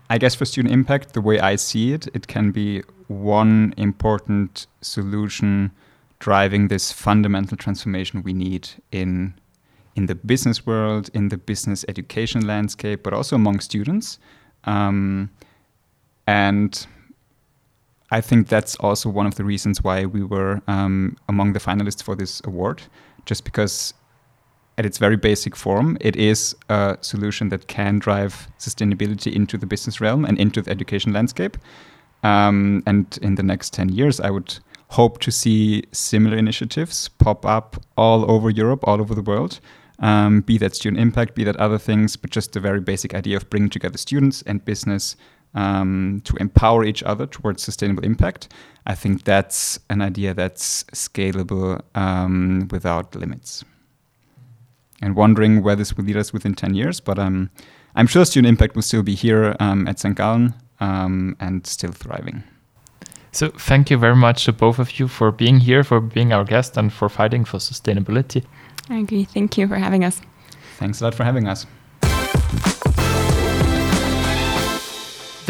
I 0.09 0.17
guess 0.17 0.35
for 0.35 0.45
student 0.45 0.73
impact, 0.73 1.13
the 1.13 1.21
way 1.21 1.39
I 1.39 1.55
see 1.55 1.93
it, 1.93 2.07
it 2.13 2.27
can 2.27 2.51
be 2.51 2.81
one 3.07 3.73
important 3.77 4.67
solution 4.81 5.71
driving 6.19 6.67
this 6.67 6.91
fundamental 6.91 7.57
transformation 7.57 8.21
we 8.23 8.33
need 8.33 8.69
in 8.91 9.33
in 9.95 10.05
the 10.05 10.15
business 10.15 10.65
world, 10.65 11.09
in 11.13 11.27
the 11.27 11.37
business 11.37 11.83
education 11.89 12.47
landscape, 12.47 13.03
but 13.03 13.13
also 13.13 13.35
among 13.35 13.59
students. 13.59 14.19
Um, 14.63 15.29
and 16.27 16.87
I 18.11 18.21
think 18.21 18.49
that's 18.49 18.75
also 18.75 19.09
one 19.09 19.25
of 19.25 19.35
the 19.35 19.45
reasons 19.45 19.81
why 19.81 20.05
we 20.05 20.21
were 20.23 20.61
um, 20.67 21.17
among 21.29 21.53
the 21.53 21.59
finalists 21.59 22.03
for 22.03 22.15
this 22.15 22.41
award, 22.43 22.83
just 23.25 23.45
because 23.45 23.93
at 24.77 24.85
its 24.85 24.97
very 24.97 25.15
basic 25.15 25.55
form, 25.55 25.97
it 26.01 26.15
is 26.15 26.55
a 26.69 26.97
solution 27.01 27.49
that 27.49 27.67
can 27.67 27.99
drive 27.99 28.47
sustainability 28.59 29.33
into 29.33 29.57
the 29.57 29.65
business 29.65 30.01
realm 30.01 30.25
and 30.25 30.37
into 30.39 30.61
the 30.61 30.71
education 30.71 31.13
landscape. 31.13 31.57
Um, 32.23 32.83
and 32.85 33.17
in 33.21 33.35
the 33.35 33.43
next 33.43 33.73
10 33.73 33.89
years, 33.89 34.19
I 34.19 34.29
would 34.29 34.59
hope 34.89 35.19
to 35.19 35.31
see 35.31 35.83
similar 35.91 36.37
initiatives 36.37 37.07
pop 37.09 37.45
up 37.45 37.81
all 37.95 38.29
over 38.29 38.49
Europe, 38.49 38.83
all 38.83 38.99
over 38.99 39.15
the 39.15 39.21
world. 39.21 39.59
Um, 39.99 40.41
be 40.41 40.57
that 40.57 40.75
student 40.75 40.99
impact, 40.99 41.35
be 41.35 41.43
that 41.43 41.55
other 41.57 41.77
things, 41.77 42.17
but 42.17 42.31
just 42.31 42.53
the 42.53 42.59
very 42.59 42.81
basic 42.81 43.13
idea 43.13 43.37
of 43.37 43.49
bringing 43.49 43.69
together 43.69 43.97
students 43.97 44.41
and 44.41 44.65
business 44.65 45.15
um, 45.53 46.21
to 46.23 46.35
empower 46.37 46.83
each 46.83 47.03
other 47.03 47.25
towards 47.25 47.63
sustainable 47.63 48.03
impact. 48.03 48.47
I 48.85 48.95
think 48.95 49.23
that's 49.23 49.79
an 49.89 50.01
idea 50.01 50.33
that's 50.33 50.83
scalable 50.85 51.81
um, 51.95 52.67
without 52.71 53.15
limits. 53.15 53.63
And 55.01 55.15
wondering 55.15 55.63
where 55.63 55.75
this 55.75 55.97
will 55.97 56.05
lead 56.05 56.17
us 56.17 56.31
within 56.31 56.53
10 56.53 56.75
years, 56.75 56.99
but 56.99 57.17
um, 57.17 57.49
I'm 57.95 58.07
sure 58.07 58.23
student 58.23 58.49
impact 58.49 58.75
will 58.75 58.83
still 58.83 59.03
be 59.03 59.15
here 59.15 59.55
um, 59.59 59.87
at 59.87 59.99
St. 59.99 60.15
Gallen 60.15 60.53
um, 60.79 61.35
and 61.39 61.65
still 61.65 61.91
thriving. 61.91 62.43
So, 63.33 63.49
thank 63.49 63.89
you 63.89 63.97
very 63.97 64.15
much 64.15 64.43
to 64.45 64.53
both 64.53 64.77
of 64.77 64.99
you 64.99 65.07
for 65.07 65.31
being 65.31 65.59
here, 65.59 65.85
for 65.85 66.01
being 66.01 66.33
our 66.33 66.43
guest, 66.43 66.75
and 66.75 66.91
for 66.91 67.07
fighting 67.07 67.45
for 67.45 67.59
sustainability. 67.59 68.43
I 68.89 68.97
agree. 68.97 69.23
Thank 69.23 69.57
you 69.57 69.69
for 69.69 69.77
having 69.77 70.03
us. 70.03 70.21
Thanks 70.77 70.99
a 70.99 71.05
lot 71.05 71.15
for 71.15 71.23
having 71.23 71.47
us. 71.47 71.65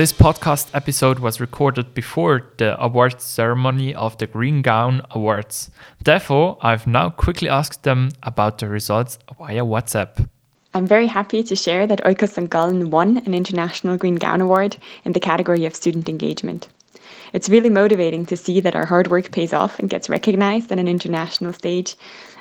This 0.02 0.14
podcast 0.14 0.72
episode 0.74 1.20
was 1.20 1.40
recorded 1.40 1.94
before 1.94 2.50
the 2.58 2.76
awards 2.84 3.24
ceremony 3.24 3.94
of 3.94 4.18
the 4.18 4.26
Green 4.26 4.64
Gown 4.64 5.04
Awards. 5.12 5.70
Therefore, 6.04 6.58
I've 6.60 6.88
now 6.88 7.12
quickly 7.12 7.48
asked 7.48 7.84
them 7.84 8.10
about 8.24 8.58
the 8.58 8.68
results 8.68 9.20
via 9.38 9.64
WhatsApp. 9.64 10.28
I'm 10.74 10.88
very 10.88 11.06
happy 11.06 11.44
to 11.44 11.56
share 11.56 11.86
that 11.86 12.04
Oikos 12.04 12.32
St. 12.32 12.50
Gallen 12.50 12.90
won 12.90 13.18
an 13.28 13.36
International 13.36 13.96
Green 13.96 14.16
Gown 14.16 14.42
Award 14.42 14.76
in 15.06 15.14
the 15.14 15.20
category 15.20 15.66
of 15.66 15.76
student 15.76 16.10
engagement. 16.10 16.68
It's 17.34 17.48
really 17.48 17.70
motivating 17.70 18.26
to 18.26 18.36
see 18.36 18.60
that 18.60 18.76
our 18.76 18.88
hard 18.88 19.10
work 19.10 19.32
pays 19.32 19.54
off 19.54 19.78
and 19.78 19.88
gets 19.88 20.10
recognised 20.10 20.72
on 20.72 20.80
an 20.80 20.88
international 20.88 21.54
stage. 21.54 21.96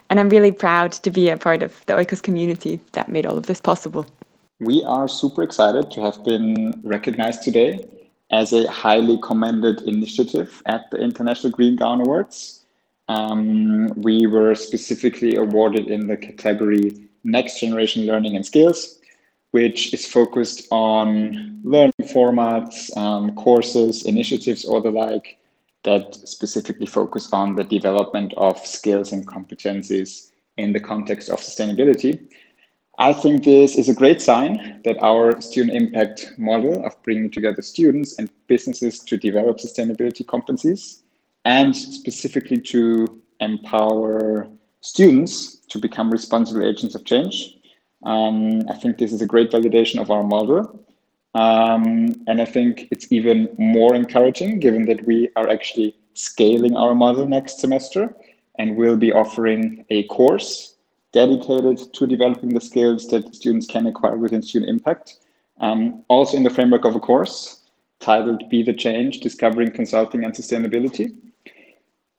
And 0.09 0.19
I'm 0.19 0.31
really 0.31 0.51
proud 0.51 0.93
to 0.93 1.11
be 1.11 1.29
a 1.29 1.37
part 1.37 1.63
of 1.63 1.85
the 1.85 1.93
Oikos 1.93 2.23
community 2.23 2.81
that 2.93 3.11
made 3.11 3.27
all 3.27 3.37
of 3.37 3.49
this 3.49 3.61
possible. 3.61 4.07
We 4.61 4.85
are 4.85 5.09
super 5.09 5.43
excited 5.43 5.91
to 5.93 6.03
have 6.03 6.23
been 6.23 6.79
recognized 6.85 7.43
today 7.43 7.89
as 8.31 8.53
a 8.53 8.71
highly 8.71 9.19
commended 9.23 9.81
initiative 9.83 10.63
at 10.67 10.91
the 10.91 10.99
International 10.99 11.51
Green 11.51 11.77
Gown 11.77 12.03
Awards. 12.03 12.67
Um, 13.09 13.89
we 13.97 14.27
were 14.27 14.55
specifically 14.55 15.37
awarded 15.37 15.89
in 15.89 16.07
the 16.09 16.17
category 16.19 17.09
Next 17.25 17.59
Generation 17.59 18.05
Learning 18.05 18.37
and 18.37 18.45
Skills, 18.45 18.99
which 19.53 19.95
is 19.95 20.07
focused 20.07 20.69
on 20.71 21.63
learning 21.65 21.95
formats, 22.03 22.95
um, 22.99 23.35
courses, 23.37 24.05
initiatives, 24.05 24.67
or 24.67 24.83
the 24.83 24.91
like 24.91 25.39
that 25.85 26.15
specifically 26.15 26.87
focus 26.87 27.33
on 27.33 27.57
the 27.57 27.65
development 27.65 28.35
of 28.37 28.59
skills 28.67 29.13
and 29.13 29.27
competencies 29.27 30.33
in 30.59 30.75
the 30.75 30.81
context 30.81 31.31
of 31.31 31.41
sustainability. 31.41 32.29
I 33.01 33.15
think 33.15 33.45
this 33.45 33.79
is 33.79 33.89
a 33.89 33.95
great 33.95 34.21
sign 34.21 34.83
that 34.85 35.03
our 35.03 35.41
student 35.41 35.75
impact 35.75 36.35
model 36.37 36.85
of 36.85 37.03
bringing 37.03 37.31
together 37.31 37.63
students 37.63 38.19
and 38.19 38.29
businesses 38.47 38.99
to 38.99 39.17
develop 39.17 39.57
sustainability 39.57 40.23
competencies 40.23 41.01
and 41.47 41.75
specifically 41.75 42.59
to 42.59 43.23
empower 43.41 44.49
students 44.83 45.61
to 45.71 45.79
become 45.79 46.11
responsible 46.11 46.63
agents 46.63 46.95
of 46.95 47.07
change. 47.07 47.57
Um, 48.05 48.69
I 48.69 48.75
think 48.75 48.99
this 48.99 49.15
is 49.15 49.23
a 49.23 49.27
great 49.27 49.51
validation 49.51 49.99
of 49.99 50.11
our 50.11 50.23
model. 50.23 50.85
Um, 51.35 52.23
and 52.27 52.43
I 52.43 52.45
think 52.45 52.89
it's 52.91 53.11
even 53.11 53.49
more 53.57 53.95
encouraging 53.95 54.61
given 54.61 54.85
that 54.85 55.07
we 55.07 55.31
are 55.37 55.49
actually 55.49 55.97
scaling 56.13 56.77
our 56.77 56.95
model 56.95 57.27
next 57.27 57.61
semester 57.61 58.15
and 58.59 58.77
we'll 58.77 58.99
be 58.99 59.11
offering 59.11 59.87
a 59.89 60.03
course 60.09 60.77
dedicated 61.13 61.93
to 61.95 62.07
developing 62.07 62.51
the 62.51 62.61
skills 62.61 63.09
that 63.09 63.35
students 63.35 63.67
can 63.67 63.87
acquire 63.87 64.17
within 64.17 64.43
Student 64.43 64.71
Impact. 64.71 65.19
Um, 65.61 66.05
also 66.09 66.37
in 66.37 66.43
the 66.43 66.51
framework 66.51 66.85
of 66.85 66.95
a 66.95 67.01
course 67.01 67.69
titled 67.99 68.49
Be 68.49 68.63
the 68.63 68.73
Change, 68.73 69.21
Discovering 69.21 69.71
Consulting 69.73 70.25
and 70.25 70.35
Sustainability. 70.35 71.15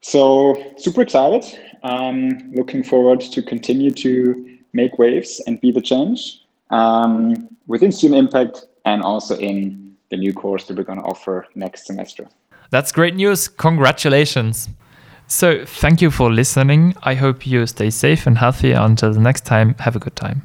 So 0.02 0.74
super 0.78 1.02
excited. 1.02 1.44
Um, 1.84 2.52
looking 2.54 2.84
forward 2.84 3.22
to 3.22 3.42
continue 3.42 3.92
to 3.92 4.60
make 4.74 5.00
waves 5.00 5.42
and 5.48 5.60
be 5.60 5.72
the 5.72 5.82
change 5.82 6.42
um, 6.70 7.50
within 7.68 7.92
Student 7.92 8.20
Impact 8.20 8.66
and 8.86 9.02
also 9.02 9.38
in 9.38 9.96
the 10.10 10.18
new 10.18 10.34
course 10.34 10.66
that 10.66 10.78
we're 10.78 10.84
going 10.84 11.00
to 11.00 11.06
offer 11.06 11.48
next 11.56 11.86
semester. 11.86 12.28
That's 12.70 12.92
great 12.92 13.16
news. 13.16 13.48
Congratulations. 13.48 14.70
So, 15.32 15.64
thank 15.66 16.02
you 16.02 16.12
for 16.12 16.30
listening. 16.30 16.94
I 17.04 17.16
hope 17.16 17.48
you 17.48 17.66
stay 17.66 17.90
safe 17.90 18.28
and 18.28 18.38
healthy. 18.38 18.74
Until 18.74 19.14
the 19.14 19.22
next 19.22 19.46
time, 19.46 19.76
have 19.76 19.96
a 19.96 20.00
good 20.00 20.18
time. 20.18 20.44